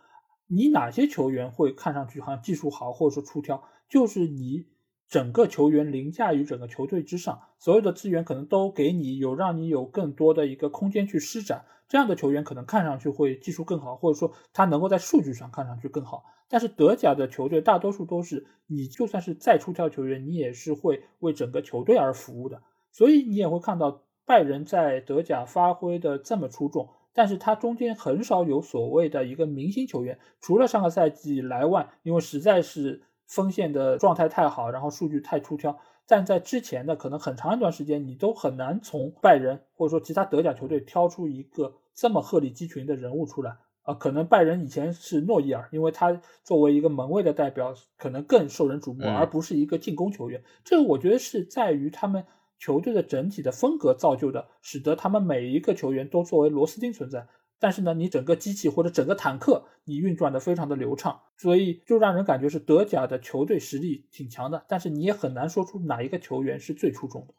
[0.47, 4.67] 你哪些球员会看上去好像技术好或者说出挑，就是你。
[5.09, 11.65] 整个球员凌驾于整个球队之上，所有的资源可能都给你，有让你有更多的一个空间去施展。
[11.89, 16.23] 这样的球员可能看上去会技术更好，或者说他能够在数据上看上去更好。
[16.49, 22.63] 但是德甲的球队大多数都是，你就算是再出挑球员，你也是会为整个球队而服务的。
[22.93, 33.03] 所以你也会看到拜仁在德甲发挥的这么出众，但是他中间很少有所谓的一个明星球员，除了上个赛季莱万，因为实在是。
[33.31, 43.95] 锋线的状态太好，然后数据太出挑，但在之前的可能很长一段时间，你都很难从拜仁或者说其他德甲球队挑出一个这么鹤立鸡群的人物出来啊。
[43.95, 50.43] 可能拜仁以前是诺伊尔，因为他作为一个门卫的代表，可能更受人瞩目，而不是一个进攻球员。
[50.65, 52.27] 这个我觉得是在于他们
[52.61, 57.27] 球队的整体的风格造就的，使得他们每一个球员都作为螺丝钉存在。
[57.59, 64.65] 但是呢，你整个机器或者整个坦克，你运转的非常的流畅，所以就让人感觉是德甲的球队实力挺强的。
[64.69, 67.35] 但是你也很难说出哪一个球员是最出众的，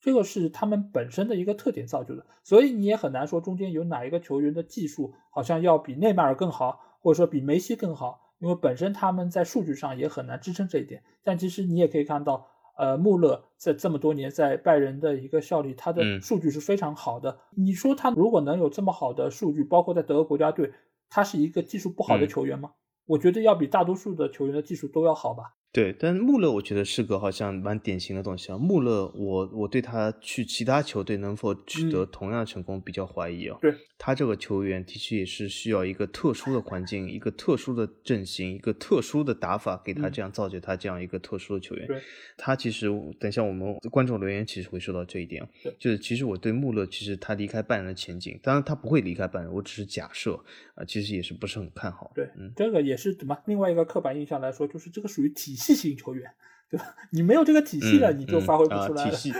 [0.00, 2.26] 这个是他们本身的一个特点造就的。
[2.42, 11.02] 所以你也很难说中间有哪一个球员的技术好像要比内马尔更好，或者说比梅西更好，因为本身他们在数据上也很难支撑这一点。
[11.24, 12.46] 但其实你也可以看到。
[12.76, 17.38] 呃，穆勒在这么多年在拜仁的一个效力，他的数据是非常好的。
[17.56, 20.72] 你说他如果能有这么好的数据，包括在德国国家队，
[21.08, 22.72] 他是一个技术不好的球员吗？
[23.06, 25.54] 我觉得要比大多数的球员的技术都要好吧。
[25.76, 28.56] 对，但穆勒我觉得是个好像蛮典型的东西啊。
[28.56, 33.58] 穆勒，我我对他去其他球队能否取得同样的成功比较怀疑啊。
[33.60, 41.86] 对他这个球员的确也是需要一个特殊的环境、一个特殊的阵型、一个特殊的打法，给他这样造就他这样一个特殊的球员。
[41.86, 42.00] 对，
[42.38, 42.88] 他其实
[43.20, 45.48] 等一下我们观众留言其实会说到这一点啊，
[45.78, 50.42] 就是其实我对穆勒其实他离开拜仁的前景，当然他不会离开拜仁，我只是假设
[50.74, 52.12] 啊，其实也是不是很看好。
[52.14, 56.30] 对，嗯，这个也是怎么另外一个刻板印象来说，就是这个属于体系型球员，
[56.70, 56.94] 对吧？
[57.12, 59.08] 你没有这个体系了，嗯你就发挥不嗯出来了。
[59.08, 59.32] 啊体系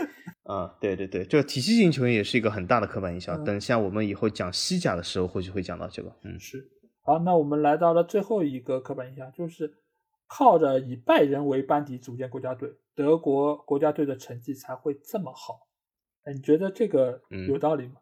[0.43, 3.41] 啊，对对对，这个体系型球员也是一个很大的刻板印象。
[3.41, 6.15] 嗯等下我们以后讲西甲的时候，或许会讲到这个。
[6.23, 6.69] 嗯，是。
[7.01, 9.71] 好，那我们来到了最后一个刻板印象，就是
[10.27, 15.67] 靠着以拜仁为班底组建国家队，德国国家队的成绩才会这么好。
[16.23, 17.95] 哎，你觉得这个嗯有道理吗？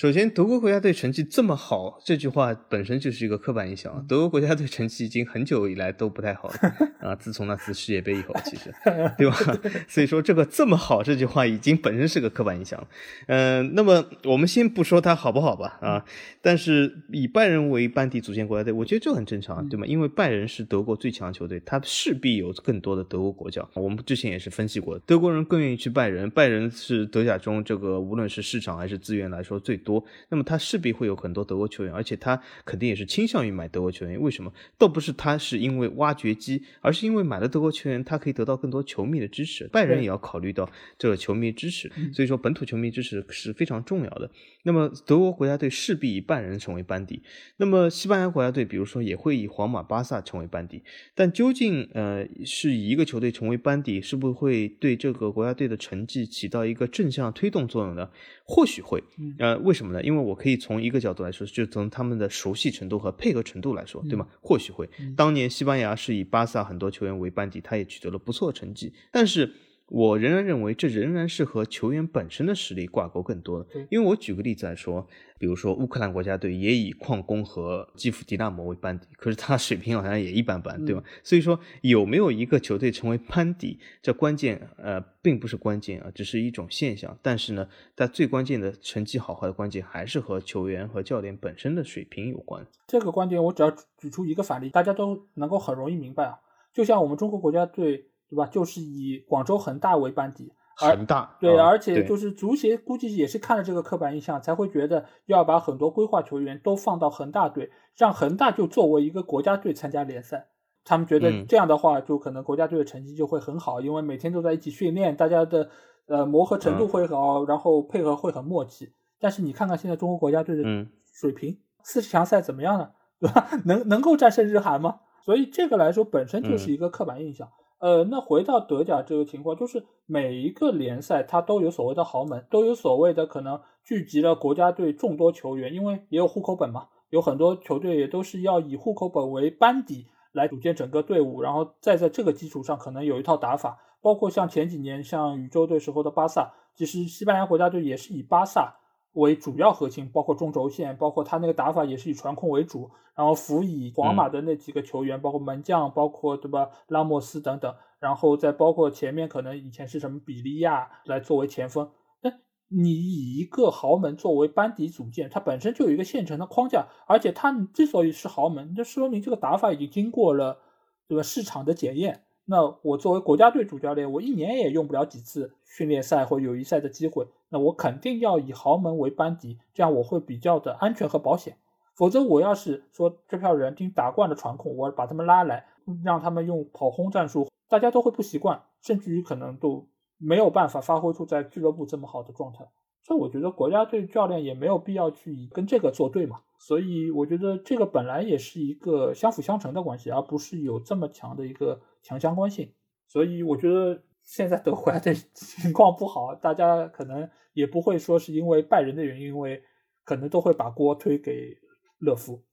[0.00, 4.02] 首先，德国国家队成绩这么好，这句话本身就是一个刻板印象啊。
[4.08, 6.54] 德国国家队成绩已经很久以来都不太好了
[7.10, 8.72] 啊，自从那次世界杯以后，其实
[9.18, 9.36] 对吧？
[9.86, 12.82] 所以说这个这么好这句话已经本身是个刻板印象。
[13.26, 16.02] 嗯、那么我们先不说它好不好吧啊，
[16.40, 19.84] 但是以拜仁为班底组建国家队，我觉得这很正常啊，对吗？
[19.86, 23.68] 因为拜仁是德国最强球队，他势必有更多的德国国脚。
[23.74, 29.89] 我们之前也是分析过，德国人更愿意去拜仁，拜仁是德甲中这个无论是市场还是资源来说最多，
[30.28, 34.20] 那么他势必会有很多德国球员，而且他肯定也是倾向于买德国球员。
[34.20, 34.52] 为什么？
[34.76, 39.66] 倒不是他是因为挖掘机，而是因为买了德国球员，他可以得到更多球迷的支持。
[39.68, 44.30] 拜仁也要考虑到这个球迷支持，嗯所以说本土球迷支持是非常重要的。
[44.64, 47.22] 那么德国国家队势必以拜仁成为班底，
[47.56, 50.82] 那么西班牙国家队，比如说也会以皇马、巴萨成为班底，
[51.14, 58.10] 但究竟呃是以一个球队成为班底，是不是会对这个国家队的成绩起到一个正向推动作用呢？
[58.44, 60.02] 或许会嗯，呃，为什么呢？
[60.02, 64.26] 因为我可以从一个角度来说，就从他们的熟悉程度和配合程度来说，对吗？
[64.40, 65.14] 或许会嗯。
[65.16, 69.52] 当年西班牙是以巴萨很多球员为班底，他也取得了不错的成绩，但是。
[69.90, 73.86] 我仍然认为，这仍然是和球员本身的实力挂钩更多的对。
[73.90, 81.02] 因为我举个例子来说，比如说乌克兰国家队也以矿工和基辅迪纳摩为班底，可是他水平好像也一般般，对吧？
[81.24, 87.18] 所以说有没有一个球队成为班底，这关键呃并不是关键啊，只是一种现象。
[87.20, 87.66] 但是呢，
[87.96, 92.64] 它最关键的成绩好坏的关键还是和球员和教练本身的水平有关。
[92.86, 96.38] 这个观点我只要举出一个反例，大家都能够很容易明白啊。
[96.72, 98.46] 就像我们中国国家队，对吧？
[98.46, 110.46] 就是以广州恒大为班底，而恒大对，啊而且就是足协估计也是看了这个刻板印象，才会觉得要把很多规划球员都放到恒大队，让恒大就作为一个国家队参加联赛。
[110.84, 115.68] 他们觉得嗯这样的话，就可能国家队的成绩就会很好，因为每天都在一起训练，大家的
[116.06, 118.92] 呃磨合程度嗯会好，然后配合会很默契。
[119.18, 122.90] 但是你看看现在中国国家队的嗯水平，四十强赛怎么样呢？
[123.20, 123.50] 对吧？
[123.66, 125.00] 能能够战胜日韩吗？
[125.22, 127.46] 所以这个来说本身就是一个刻板印象。
[127.80, 148.76] 呃，那回到德甲这个情况，就是每一个联赛它都有所谓的豪门，都有所谓的可能聚集了国家队众多球员，因为也有户口本嘛，有很多球队也都是要以户口本为班底来组建整个队伍，然后再在这个基础上可能有一套打法，包括像前几年像宇宙队时候的巴萨，其实西班牙国家队也是以巴萨
[149.14, 161.90] 为主要核心，包括中轴线，包括他那个打法也是以传控为主，然后辅以皇马的那几个球员，包括门将，包括对吧拉莫斯等等，然后再包括前面可能以前是什么比利亚来作为前锋。
[162.22, 162.30] 那
[162.68, 170.60] 你以一个豪门作为班底组建，它本身就有一个现成的框架，而且它之所以是豪门，这说明这个打法已经经过了
[171.08, 172.24] 对吧市场的检验。
[172.50, 181.56] 那我作为国家队主教练，我一年也用不了几次训练赛或友谊赛的机会，那我肯定要以豪门为班底，这样我会比较的安全和保险。
[181.94, 185.66] 否则，我要是说这票人听打惯了传控，我把他们拉来，
[186.02, 189.86] 让他们用跑轰战术，大家都会不习惯，甚至于可能都
[190.18, 192.66] 没有办法发挥出在俱乐部这么好的状态。
[193.04, 196.40] 所以我觉得国家队教练也没有必要去跟这个作对嘛。
[196.62, 202.74] 所以我觉得这个本来也是一个相辅相成的关系，而不是有这么强的一个强相关性。
[203.08, 209.62] 所以我觉得现在德怀的 情况不好，大家可能也不会说是因为拜仁的原因，因为
[210.04, 211.56] 可能都会把锅推给
[211.98, 212.44] 勒夫。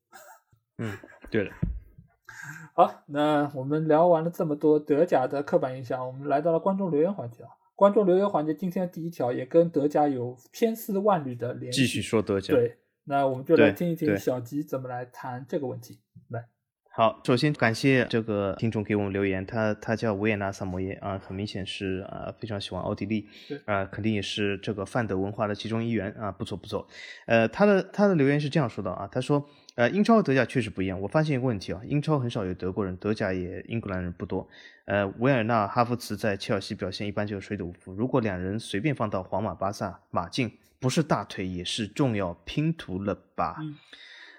[0.78, 0.98] 嗯，
[1.30, 1.52] 对的。
[2.74, 7.50] 好，那我们聊完了这么多德甲的刻板印象，我们来到了观众留言环节啊。
[7.76, 11.82] 观众留言环节，今天的第一条也跟德甲有千丝万缕的联系。
[11.82, 12.54] 继续说德甲。
[12.56, 12.78] 对，
[13.10, 16.00] 那我们就来听一听小吉怎么来谈这个问题。
[16.30, 16.46] 来，
[16.92, 26.86] 好，首先感谢这个听众给我们留言，他他叫维也纳萨摩耶啊，很明显是啊非常喜欢奥地利对，啊肯定也是这个范德文化的其中一员啊，不错不错。
[27.28, 31.00] 呃，他的他的留言是这样说的啊，他说呃，英超和德甲确实不一样。
[31.00, 34.50] 我发现一个问题啊，英超很少有德国人，德甲也英格兰人不多。
[34.86, 37.94] 呃，维尔纳、哈弗茨在切尔西表现一般，就是水土不服。
[37.94, 43.58] 如果两人随便放到皇马、巴萨，马竞不是大腿也是重要拼图了吧？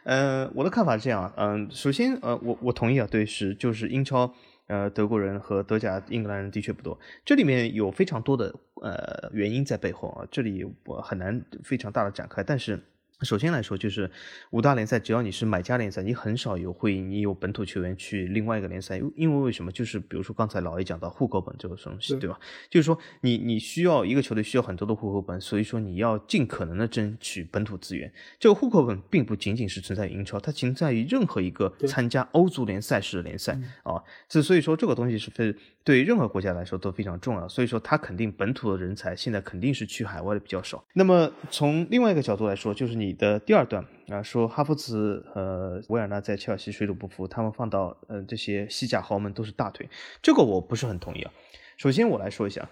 [0.04, 4.32] 呃，我的看法是这样，嗯，首先，呃，我我同意啊，对，是就是英超，
[4.66, 12.82] 呃，德国人和德甲英格兰人的确不多，这里面有非常多的呃原因在背后啊，这里我很难非常大的展开，但是。
[13.22, 14.08] 首先来说，就是
[14.50, 19.72] 五大联赛，只要你是买家联赛，你很少有会你有本土球员去另外一个联赛，因为为什么？
[19.72, 22.38] 就是比如说刚才老 A 讲到户口本这个东西，对吧？
[22.70, 28.12] 就是说你你需要一个球队需要很多的户口本，所以说你要尽可能的争取本土资源。
[28.38, 34.00] 这个户口本并不仅仅是存在于英超，它存在于任何一个参加欧足联赛事的联赛啊。
[34.28, 35.54] 这所以说这个东西是非
[35.88, 37.48] 对任何国家来说都非常重要。
[37.48, 40.82] 所以说它肯定本土的人才现在肯定是去海外的比较少。
[40.92, 43.18] 那么从另外一个角度来说，就是你。
[43.18, 49.88] 的第二段啊，说哈弗茨和维尔纳在切尔西水土不服，他们放到呃这些西甲豪门都是大腿，
[50.22, 51.32] 这个我不是很同意啊。
[51.76, 52.68] 首先我来说一下，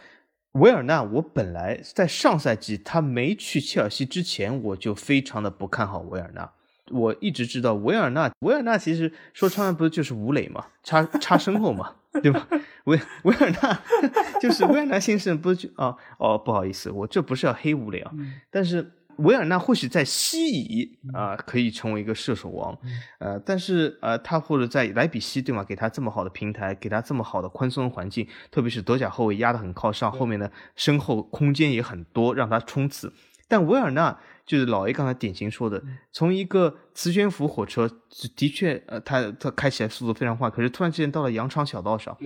[0.53, 6.53] 维尔纳，我本来在上赛季他没去切尔西之前，我就非常的不看好维尔纳。
[6.91, 12.47] 我一直知道维尔纳，维尔纳其实说穿了不是就是吴磊嘛，插插身后嘛，对吧？
[12.85, 13.81] 维维尔纳
[14.41, 18.13] 就是维尔纳先生，不是就啊哦不好意思，我这不是要黑吴磊啊，
[18.51, 18.93] 但是。
[19.21, 22.79] 维尔纳或许在西乙啊可以成为一个射手王，
[23.19, 25.65] 呃，但是呃他或者在莱比锡对吗？
[25.65, 33.11] 给他这么好的平台，给他这么好的宽松环境，特别是德甲后卫压得很靠上，后面的身后空间也很多，让他冲刺。
[33.49, 35.83] 但维尔纳就是老 A 刚才典型说的，
[36.13, 37.89] 从一个磁悬浮火车，
[38.37, 42.17] 的确呃他他开起来速度非常快，可是突然之间到了羊肠小道上。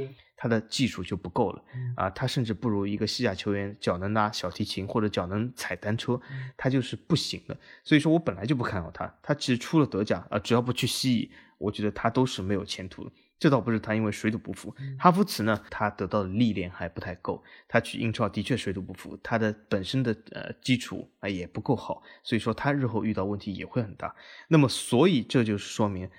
[0.42, 1.62] 他的技术就不够了
[1.96, 6.18] 啊，他甚至不如一个西甲球员脚能拉小提琴或者脚能踩单车，
[6.56, 7.54] 他就是不行的。
[7.84, 13.10] 所以说我本来就不看好他，他其实出了德甲啊，只要不去西乙，我觉得他都是没有前途的。
[13.40, 24.14] 这倒不是他因为水土不服，哈弗茨呢，他得到的历练还不太够，他去英超的确水土不服，他的本身的呃基础啊也不够好，所以说他日后遇到问题也会很大。
[24.48, 26.10] 那么所以这就是说明。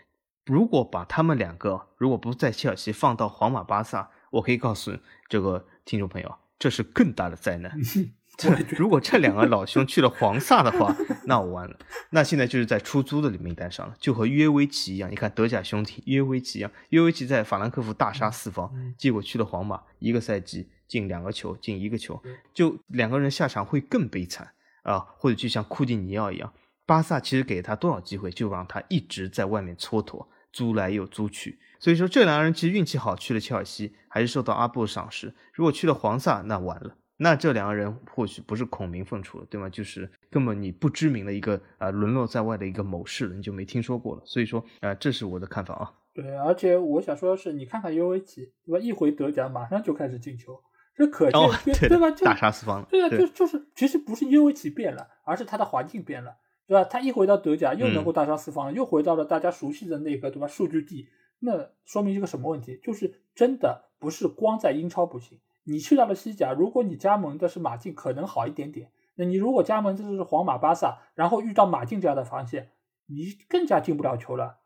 [0.48, 4.92] 如果把他们两个，如果不在切尔西放到皇马、巴萨，我可以告诉
[5.30, 7.80] 这个听众朋友，这是更大的灾难。
[8.78, 10.96] 如果这两个老兄去了黄萨的话，
[11.26, 11.76] 那我完了。
[12.12, 15.10] 那现在就是在出租的名单上了，就和约维奇一样。
[15.12, 22.22] 你看德甲兄弟约维奇一样，约维奇在法兰克福大杀四方，结果去了皇马，一个赛季进两个球，进一个球，
[22.54, 24.52] 就两个人下场会更悲惨
[24.84, 25.00] 啊。
[25.18, 26.54] 或者就像库蒂尼奥一样。
[26.86, 31.60] 巴萨其实给他多少机会，就让他一直在外面蹉跎，租来又租去。
[31.80, 35.34] 所以说这两个人其实运气好，去了切尔西还是受到阿布赏识。
[35.54, 39.70] 如果去了黄萨，那完了，那这两个人或许不是孔明凤雏了，对吗？
[39.70, 44.24] 就是根本你不知名的一个啊，沦落在外的一个某士了，你就没听说过了。
[44.26, 45.94] 所以说呃，这是我的看法啊。
[46.16, 48.80] 对，而且我想说的是，你看看尤维奇，对吧？
[48.80, 50.60] 一回德甲马上就开始进球，
[50.96, 52.10] 这可见对吧？
[52.10, 52.84] 就大杀四方。
[52.90, 56.38] 对啊，就就是其实不是尤维奇变了，而是他的环境变了。
[56.68, 56.84] 对吧？
[56.86, 60.48] 他一回到德甲，又能够大杀四方，又回到了大家熟悉的那个，对吧？
[60.48, 61.08] 数据地，
[61.40, 62.80] 那说明一个什么问题？
[62.82, 65.38] 就是真的不是光在英超不行。
[65.64, 68.92] 你去到了西甲，如果你加盟的是马竞，可能好一点点。
[69.16, 72.72] 那你如果加盟的是皇马、巴萨，然后遇到马竞这样的防线，
[73.08, 74.58] 你更加进不了球了，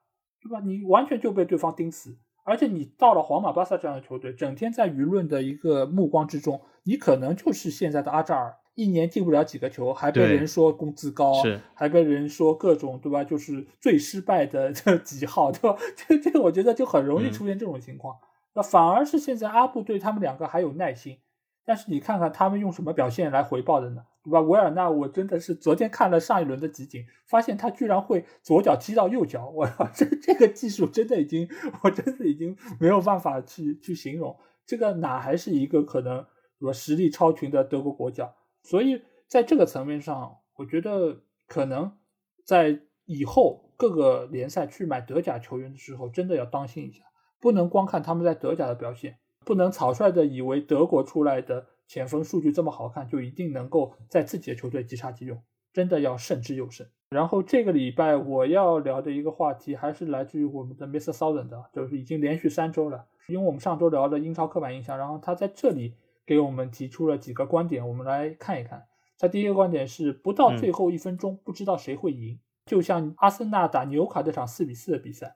[0.41, 0.59] 对吧？
[0.63, 2.17] 你完全就被对方盯死。
[2.43, 8.57] 而且你到了皇马、巴萨这样的球队，整天在舆论的一个目光之中，你可能就是现在的阿扎尔。
[8.75, 11.41] 一年进不了几个球，还被人说工资高，
[11.73, 13.23] 还被人说各种对吧？
[13.23, 15.77] 就是最失败的这 几号，对吧？
[15.95, 18.17] 这这个我觉得就很容易出现这种情况。
[18.55, 21.19] 那反而是现在阿布对他们两个还有耐心，
[21.63, 24.03] 但是你看看他们用什么表现来回报的呢？
[24.23, 24.41] 对吧？
[24.41, 31.47] 维尔纳，我真的是昨天看了上一轮的集锦，发现他居然会左脚踢到右脚，我靠，这这个技术真的已经，
[31.83, 36.25] 我真的已经没有办法去去形容，这个哪还是一个可能
[36.57, 38.33] 说实力超群的德国国脚？
[38.63, 41.95] 所以在这个层面上，我觉得可能
[42.43, 47.03] 在以后各个联赛去买德甲球员的时候，真的要当心一下，
[47.45, 55.39] 不能光看他们在德甲的表现，不能草率的以为德国出来的前锋数据这么好看，就一定能够在自己的球队即插即用，
[55.71, 56.89] 真的要慎之又慎。
[57.11, 61.11] 然后这个礼拜我要聊的一个话题，还是来自于我们的 Mr.
[61.11, 65.93] Thousand 的，就是已经连续三周了，因为我们上周聊了英超刻板印象，然后他在这里。
[66.27, 68.87] 给我们提出了几个观点，我们来看一看。
[69.19, 75.35] 他第一个观点是，不到最后一分钟，不知道谁会赢，就像阿森纳打纽卡这场四比四的比赛。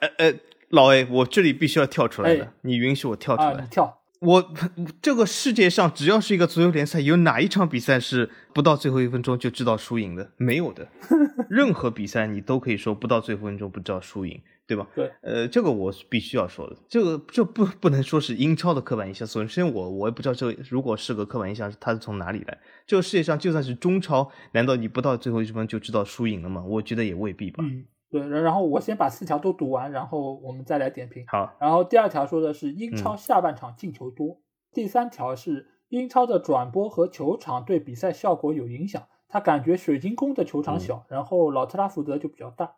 [0.00, 0.32] 呃呃，
[0.74, 3.66] 老 A，我这里必须要跳出来的，你允许我跳出来？
[3.70, 4.00] 跳。
[4.20, 4.54] 我
[5.02, 10.30] 这个世界上只要是一个足球联赛，有哪一场比赛是不到最后一分钟就知道输赢的？
[10.38, 10.88] 没有的。
[11.50, 14.86] 任何比赛你都可以说不到最后一分钟不知道输赢，对吧？
[14.94, 15.10] 对。
[15.20, 19.28] 呃，这个我必须要说的，这个这不不能说是英超的刻板印象。
[19.28, 22.58] 首先，我我也不知道这如果是个刻板印象，它是从哪里来？
[22.86, 26.64] 这个世界上就算是中超，难道你不到最后一分钟就知道输赢了吗？
[26.66, 27.62] 我觉得也未必吧。
[27.62, 27.84] 嗯，
[28.20, 28.40] 对。
[28.40, 31.24] 然后我先把四条都读完，然后我们再来点评。
[31.26, 31.56] 好。
[31.60, 34.40] 然后第二条说的是英超下半场进球多。
[34.72, 42.76] 第三条是英超的转播和球场对比赛效果有影响，他感觉水晶宫的球场小，然后老特拉福德就比较大。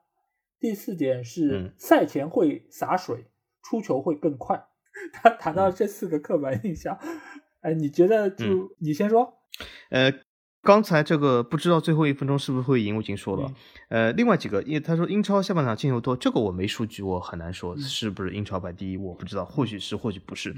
[0.59, 3.27] 第四点是赛前会洒水，
[3.63, 4.67] 出球会更快。
[5.13, 6.99] 他谈到这四个刻板印象，
[7.61, 9.35] 哎，你觉得就你先说？
[9.91, 10.13] 呃。
[10.67, 13.53] 刚才这个不知道最后一分钟是不是会赢，我已经说了。
[13.89, 20.53] 呃，另外几个，因为他说英超下半场进球多，这个我没数据，我很难说是不是英超排第一，我不知道，或许是，或许不是。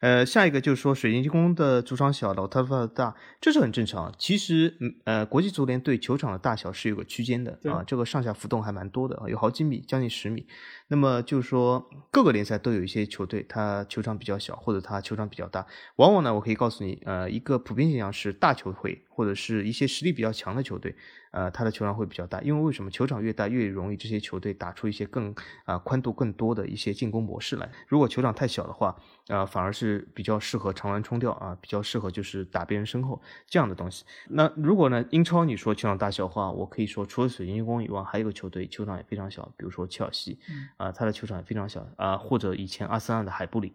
[0.00, 4.10] 呃，下一个就是说水晶宫的主场小，老特拉福德大，这是很正常。
[4.18, 4.74] 其实，
[5.04, 10.46] 呃，国际足联对球场的大小是有个区间的啊，这个上下浮动还蛮多的，有好几米，将近十米。
[10.88, 15.66] 那么就是说，各个联赛都有一些球队，它球场比较小，或者它球场比较大。
[15.96, 20.96] 往往呢，我可以告诉你，呃，一个普遍现象是大球会或者是一些实力比较强的球队。
[21.30, 25.34] 呃，它的球场会比较大，因为为什么球场越大越容易这些球队打出一些更
[25.64, 27.70] 啊宽度更多的一些进攻模式来。
[27.86, 28.96] 如果球场太小的话，
[29.28, 34.04] 呃，反而是比较适合长传冲吊啊，比较适合就是打别人身后这样的东西。
[34.28, 40.38] 那如果呢，英超你说球场大小的话，我可以说除了水晶宫以外，还有一个球队球场也非常小，比如说切尔西，
[40.76, 43.72] 啊，它的球场也非常小啊，或者以前阿森纳的海布里，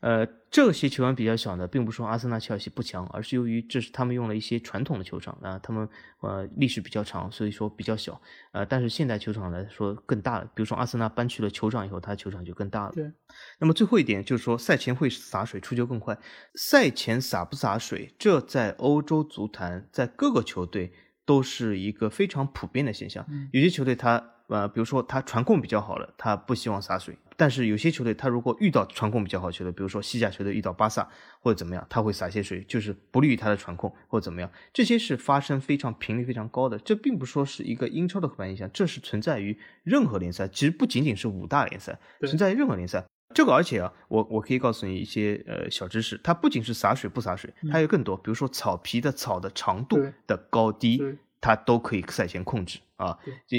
[0.00, 0.26] 呃。
[0.50, 8.20] 这些球场比较小呢，并不是说阿森纳、切尔西不强，而是由于这是他们用了一些传统的球场啊，他们呃历史比较长，所以说比较小。
[8.52, 12.92] 呃，但是现代球场来说更大了，比如说阿森纳搬去了球场以后，它球场就更大了。
[12.92, 13.10] 对。
[13.58, 16.18] 那么最后一点就是说，赛前会洒水，出球更快。
[16.54, 20.92] 赛前洒不洒水，这在欧洲足坛，在各个球队
[21.24, 23.24] 都是一个非常普遍的现象。
[23.52, 27.16] 有些球队他呃，比如说他传控比较好了，他不希望洒水。
[27.40, 31.08] 但是有些球队，他如果遇到传控比较好球队，比如说西甲球队遇到巴萨
[31.40, 34.50] 或者怎么样，他会洒些水，就是不利于他的传控或者怎么样。
[34.74, 43.02] 这些是发生非常频率非常高的，这并不说是一个英超的刻板印象，这是存在于任何联赛，其实不仅仅是五大联赛，存在于任何联赛。
[43.34, 51.02] 这个而且啊，我我可以告诉你一些呃小知识，它不仅是洒水不洒水，还有更多，比如说草皮的草的长度的高低。
[51.40, 53.18] 它都可以赛前控制啊，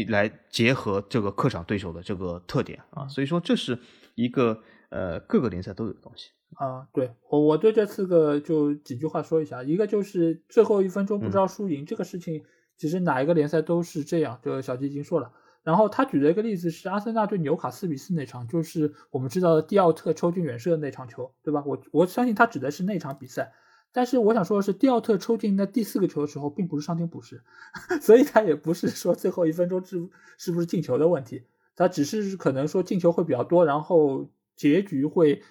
[0.09, 3.79] 来结合这个客场对手的这个特点啊，所以说这是
[4.15, 6.87] 一个呃各个联赛都有的东西啊。
[6.93, 12.43] 对我我对这四个就几句话说一下，一个就是最后一分钟不知道输赢这个事情，
[12.77, 15.31] 其实哪一个联赛都是这样，就小吉已经说了。
[15.63, 21.63] 然后他举了一个例子是阿森纳对纽卡四比四那场，就是我们知道的蒂奥特抽进远射的那场球，对吧？
[21.65, 23.53] 我我相信他指的是那场比赛。
[23.93, 27.43] 但是我想说的是，蒂奥特抽进那第四个球的时候，并不是伤停补时，
[28.01, 31.43] 所以他也不是说最后一分钟是是不是进球的问题，
[31.75, 35.41] 他只是可能说进球会比较多，然后结局会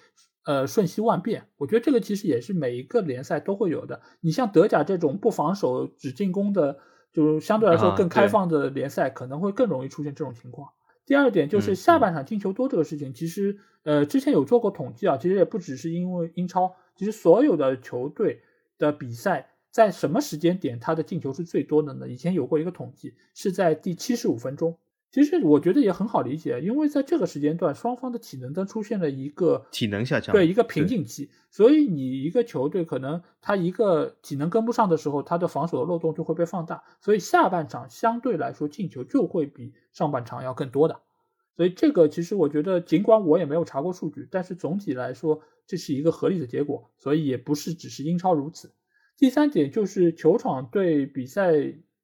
[0.45, 1.47] 呃瞬息万变。
[1.57, 4.01] 我觉得这个其实也是每一个联赛都会有的。
[4.21, 6.79] 你像德甲这种不防守只进攻的，
[7.13, 10.69] 就相对来说更开放的联赛，可能会更容易出现这种情况。
[11.05, 16.75] 第二点就是下半场进球多这个事情，其实呃之前有做过统计啊，其实也不只是因为英超。
[16.95, 18.41] 其实所有的球队
[18.77, 22.07] 的比赛，在什么时间点他的进球是最多的呢？
[22.07, 24.77] 以前有过一个统计，是在第七十五分钟。
[25.11, 31.29] 其实我觉得也很好理解，因为在这个时间段，双方的体能都出现了一个体能下降，对一个瓶颈期。
[31.49, 41.01] 所以你一个球队可能他一个体能跟不上的时候，他的防守的漏洞就会被放大，所以下半场相对来说进球就会比上半场要更多的。
[41.57, 46.89] 所以这个其实我觉得，尽管我也没有查过数据，但是总体来说这是一个合理的结果。
[46.97, 48.71] 所以也不是只是英超如此。
[49.17, 51.51] 第三点就是球场对比赛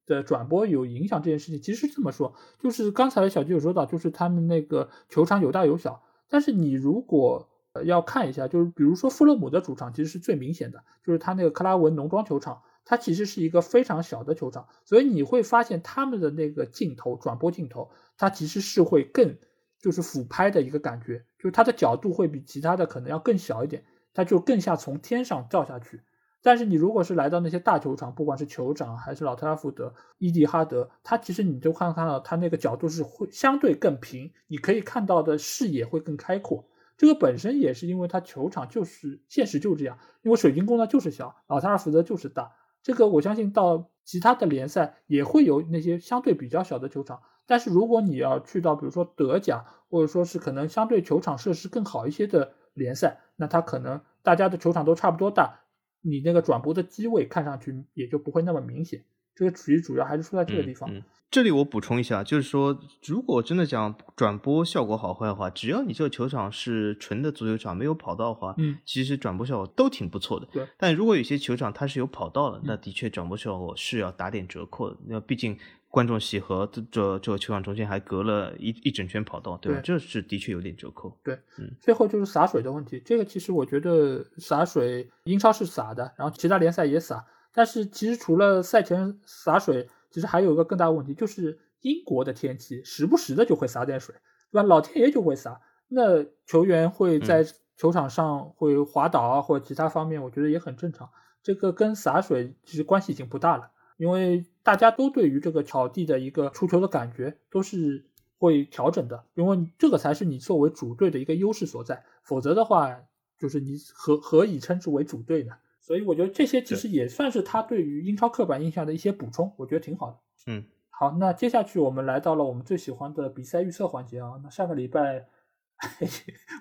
[0.08, 6.02] 的转播有影响这件事情，其实是这么说，就是刚才小吉有说到，就是他们那个球场有大有小。
[6.30, 7.48] 但是你如果
[7.86, 17.92] 要看一下，就是比如说富勒姆的主场其实是最明显的，就是他那个克拉文农庄球场，它其实是一个非常小的球场，所以你会发现他们的那个镜头转播镜头。
[18.18, 19.38] 它其实是会更，
[19.80, 26.02] 就是俯拍的一个感觉，就是它的角度会比其他的可能要更小一点，它就更像从天上照下去。
[26.42, 36.66] 但是你如果是来到那些大球场，不管是酋长还是老特拉福德、伊蒂哈德，它其实你就看看到它那个角度是会相对更平，你可以看到的视野会更开阔。
[36.98, 42.52] 这个本身也是因为它球场就是现实就这样，因为水晶宫呢就是小，老特拉福德就是大。
[42.82, 47.22] 这个我相信到其他的联赛也会有那些相对比较小的球场。
[47.46, 55.62] 但是如果你要去到比如说德甲，或者说是可能相对球场设施更好一些的联赛，那他可能大家的球场都差不多大，
[56.02, 59.04] 你那个转播的机位看上去也就不会那么明显。
[59.36, 60.92] 这个其实主要还是出在这个地方。
[60.92, 70.48] 嗯嗯这里我补充一下，就是说，如果真的讲转播效果好坏的话，只要你这个球场是纯的足球场，没有跑道的话，嗯，其实转播效果都挺不错的。
[70.54, 70.66] 对。
[70.78, 74.98] 但如果有些球场它是有跑道的，那的确转播效果是要打点折扣的。
[75.06, 75.58] 那毕竟
[75.90, 79.80] 观众席和这这这个球场中间还隔了一一整圈跑道，对吧？
[79.80, 81.18] 对这是的确有点折扣。
[81.24, 83.02] 对，嗯，最后就是洒水的问题。
[83.06, 87.26] 这个其实我觉得洒水，英超是洒的，然后其他联赛也洒。
[87.54, 94.14] 但是其实除了赛前洒水，其实还有一个更大的问题，就是英国的天气时不时的就会洒点水，
[94.52, 94.64] 对吧？
[94.64, 97.46] 老天爷就会洒，那球员会在
[97.78, 101.10] 球场上会滑倒啊，或者其他方面，我觉得也很正常。
[101.42, 108.04] 这个跟洒水其实关系已经不大了，因为大家都对于这个草地的一个出球的感觉都是
[108.38, 113.00] 会调整的，因为这个才是你作为主队的一个优势所在，否则的话，
[113.40, 115.54] 就是你何何以称之为主队呢？
[115.80, 120.18] 所以我觉得这些其实也算是他对于英超刻板印象的一些补充，我觉得挺好的。
[120.48, 124.34] 嗯，好，那接下去我们来到了我们最喜欢的比赛预测环节啊。
[124.44, 125.28] 那上个礼拜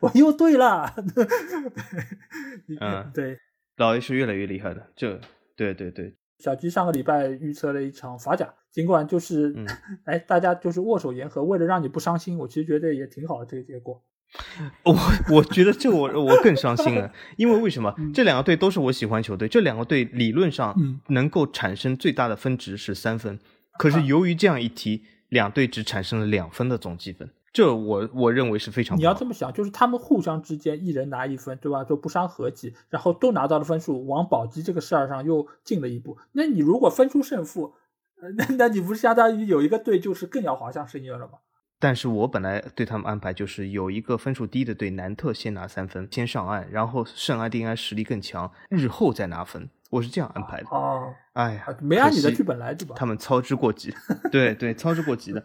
[0.00, 0.94] 我又对了，
[2.80, 3.40] 嗯 对，
[3.78, 5.20] 老 A 是越来越厉害的，这
[5.56, 9.66] 对对对，小鸡上个礼拜预测了一场法甲，尽管就是，嗯
[10.04, 14.02] 哎，大家就是握手言和，为了让你不伤心，我其实觉得也挺好的这个结果。
[14.82, 14.94] 我
[15.30, 17.94] 我觉得这我我更伤心了， 因为为什么？
[17.96, 23.38] 嗯这两个队都是我喜欢球队，这两个队理论上嗯能够产生最大的分值是三分，
[23.78, 31.82] 可是由于这样一踢，两队只产生了两分的总积分，这我我认为是非常你要这么想，就是他们互相之间一人拿一分，对吧？
[31.82, 36.18] 就不伤和气，然后都拿到了分数，往保级这个事儿上又进了一步。
[36.32, 37.72] 那你如果分出胜负，
[38.20, 41.38] 呃那那你不是相当于有一个队就是更要滑向深渊了吗？
[41.78, 50.66] 但是我本来对他们安排就是有一个分数低的队，南特先拿三分，先上岸，然后圣安定安实力更强，日后再拿分，我是这样安排的。
[50.70, 52.94] 哦，哎呀啊，没按你的剧本来，对吧？
[52.98, 53.94] 他们操之过急，
[54.30, 55.42] 对对，操之过急的。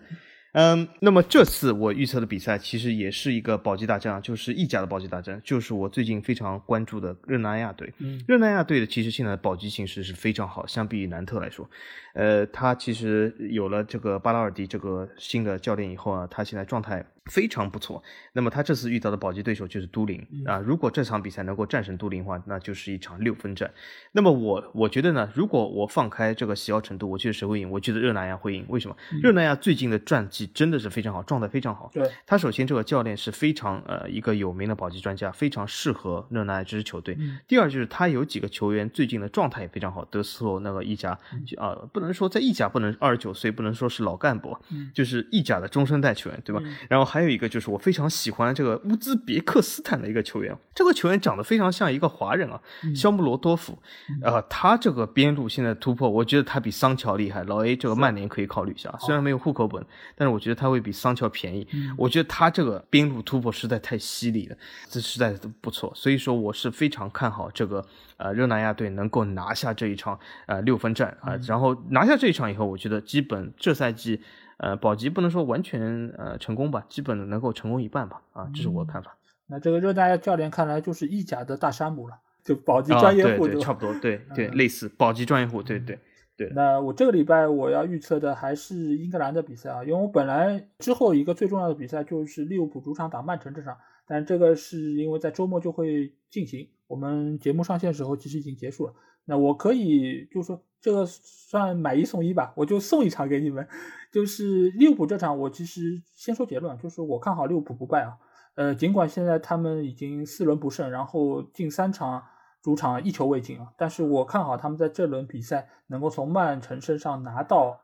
[0.54, 7.94] 嗯，那么这次我预测的比赛其实也是一个保级大战啊，就是意甲的保级大战，就是我最近非常关注的热那亚队。
[8.00, 11.70] 嗯热那亚队的其实现在的保级形势是非常好，相比于南特来说，
[12.14, 18.02] 呃，他其实有了这个巴拉尔迪这个新的教练以后啊，他现在状态非常不错。
[18.34, 23.72] 那么他这次遇到的保级对手就是都灵嗯啊，如果这场比赛能够战胜都灵的话，那就是一场六分战。
[24.12, 27.70] 那么我我觉得呢，如果我放开这个喜好程度，我觉得谁会赢？
[27.70, 28.66] 我觉得热那亚会赢。
[28.70, 28.96] 为什么？
[29.22, 31.90] 热那亚最近的战绩真的是非常好，状态非常好。
[31.94, 37.16] 对，他首先这个教练是非常呃一个有名的保级专家，非常适合热那亚这支球队。
[37.20, 41.18] 嗯第二就是他有几个球员最近的状态也非常好，德斯洛那个意甲
[41.58, 46.62] 啊、不能说在意甲不能二十九岁不能说是老干部，嗯就是意甲的中生代球员，对吧？
[46.64, 53.78] 嗯然后还有一个就是我非常喜欢这个乌兹别克斯坦的一个球员，这个球员长得非常像一个华人啊，嗯肖穆罗多夫，
[54.22, 57.44] 呃，他这个边路现在突破，我觉得他比桑乔厉害。
[57.44, 59.86] 老 A 这个曼联可以考虑一下，虽然没有户口本，
[60.16, 61.68] 但是我觉得他会比桑乔便宜。
[61.74, 64.56] 嗯我觉得他这个边路突破实在太犀利了，
[64.90, 65.92] 这实在不错。
[65.94, 67.86] 所以说我是非常看好这个
[68.16, 74.22] 呃热那亚队能够拿下这一场呃六分战啊、然后拿下这一场以后，我觉得基本这赛季
[74.62, 79.18] 呃保级不能说完全呃成功吧，基本能够成功一半吧啊，这是我的看法。
[79.48, 85.98] 那这个热带教练看来就是意甲的大山姆了，就保级啊，专业户，对对，差不多，对对，嗯类似保级专业户，对对
[86.38, 86.52] 对。
[86.56, 93.76] 那我这个礼拜我要预测的还是英格兰的比赛啊，因为我本来之后一个最重要的比赛就是利物浦主场打曼城这场，
[94.08, 98.94] 但这个是因为在周末就会进行，我们节目上线的时候其实已经结束了。
[99.26, 103.68] 那我可以就是说这个算买一送一吧，我就送一场给你们。
[104.12, 108.18] 就是利物浦这场，我其实先说结论，就是我看好利物浦不败啊。
[108.56, 112.22] 呃，尽管现在他们已经四轮不胜，然后近三场
[112.62, 117.80] 主场一球未进啊，但是我看好他们在这轮比赛能够从曼城身上拿到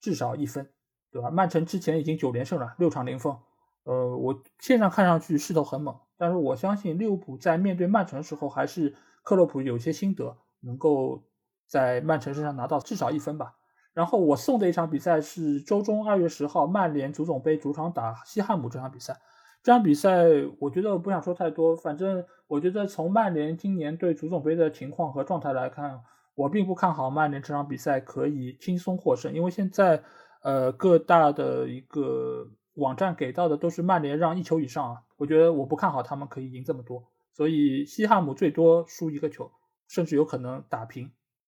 [0.00, 0.70] 至少一分，
[1.10, 1.30] 对吧？
[1.30, 3.36] 曼城之前已经九连胜了，六场零封。
[3.82, 8.94] 呃，我线上看上去势头很猛，但是我相信利物浦在面对曼城时候，还是
[9.24, 11.24] 克洛普有些心得，能够
[11.66, 13.56] 在曼城身上拿到至少一分吧。
[13.94, 19.20] 然后我送的一场比赛是周中二月十号曼联足总杯主场打西汉姆这场比赛。
[19.62, 20.24] 这场比赛
[20.58, 26.00] 我觉得我不想说太多，反正我觉得从曼联今年对足总杯的情况和状态来看，
[26.34, 30.02] 我并不看好曼联这场比赛可以轻松获胜，因为现在
[30.42, 39.52] 呃各大的一个网站给到的都是曼联让一球以上啊，我觉得我不看好他们可以赢这么多，所以西汉姆最多输一个球，
[39.86, 41.12] 甚至有可能打平。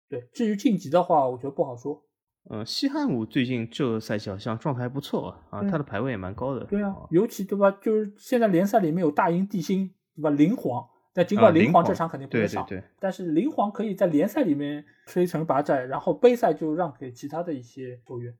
[0.08, 2.02] 对，至于晋级的话，我觉得不好说。
[2.50, 6.64] 呃，西汉姆最近这个赛季好像状态还不错啊，啊，他的排位也蛮高的。
[6.64, 7.70] 对啊，尤其对吧？
[7.70, 10.30] 就是现在联赛里面有大英帝星，对吧？
[10.30, 18.34] 灵皇，但尽管灵皇这场肯定不会上，对对对，但是灵皇可以在联赛里面吹城拔寨，然后杯赛就让给其他的一些球员。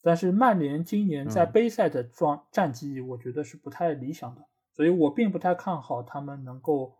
[0.00, 6.94] 但是曼联今年在杯赛的状战绩，我觉得是不太理想的，所以我并不太看好他们能够，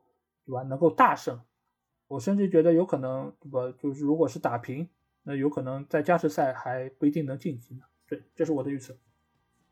[0.45, 0.65] 对吧？
[0.65, 1.41] 能够大胜。
[2.09, 3.73] 我甚至觉得有可能，对吧？
[3.81, 4.89] 就是如果是打平，
[5.29, 7.83] 那有可能在加时赛还不一定能晋级呢。
[8.09, 8.97] 对，这是我的预测。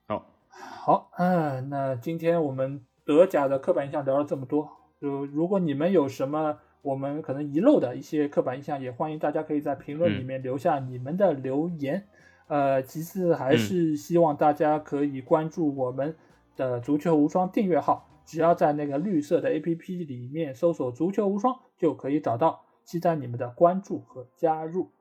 [0.06, 4.70] 好，好，嗯，那今天我们德甲的刻板印象聊了这么多，
[5.00, 12.06] 就如果你们有什么我们可能遗漏的一些刻板印象，也欢迎大家可以在评论里面留下你们的留言。
[12.48, 16.14] 呃，其次还是希望大家可以关注我们
[16.54, 22.66] 的足球无双订阅号，只要在那个绿色的 APP 里面搜索“足球无双”就可以找到。
[22.84, 24.92] 期待你们的关注和加入。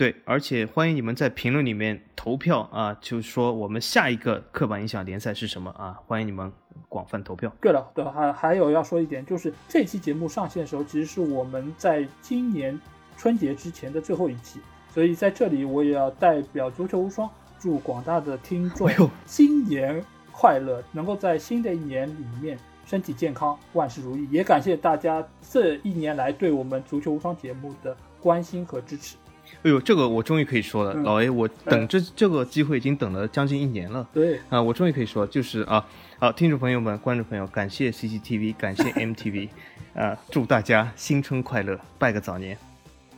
[0.00, 5.92] 对，而且欢迎你们在评论里面投票啊，就是说我们下一个刻板印象联赛是什么啊？
[6.06, 6.50] 欢迎你们
[6.88, 7.54] 广泛投票。
[7.60, 12.80] 对了，对，还还有要说一点，就是这期节目上线的时候，其实是我们在今年
[13.18, 14.58] 春节之前的最后一期。
[14.88, 17.28] 所以在这里，我也要代表足球无双，
[17.58, 18.88] 祝广大的听众
[19.26, 20.02] 新年
[20.32, 24.26] 快乐，能够在新的一年里面身体健康，万事如意。
[24.30, 29.16] 也感谢大家这一年来对我们足球无双节目的关心和支持。
[29.62, 34.08] 哎呦，这个我终于可以说了，老 A，我等这这个机会已经等了将近一年了。
[34.12, 35.86] 对啊，我终于可以说，就是啊，
[36.18, 39.48] 好，听众朋友们、观众朋友，感谢 CCTV，感谢 MTV，
[39.94, 42.56] 啊，祝大家新春快乐，拜个早年。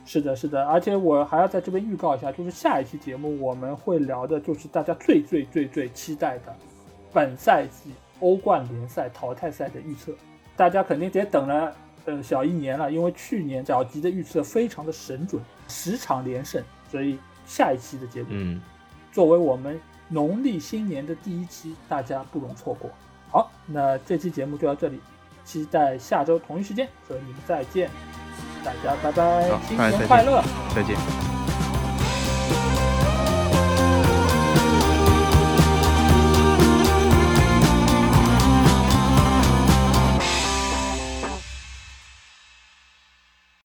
[0.05, 6.53] 是的，是的，而且我还要在这边预告一下，就是下一期节目我们会聊的，就是大家最最最最期待的
[7.13, 10.11] 本赛季欧冠联赛淘汰赛的预测。
[10.57, 11.73] 大家肯定得等了
[12.03, 18.61] 呃小一年了，因为去年小吉的预测非常的神准，十场连胜，所以下一期的节目，嗯，
[19.11, 22.89] 作为我们农历新年的第一期，大家不容错过。
[23.31, 24.99] 好，那这期节目就到这里，
[25.43, 27.89] 期待下周同一时间和你们再见。
[28.63, 30.41] 大家拜拜，新年快乐，
[30.75, 31.42] 再见。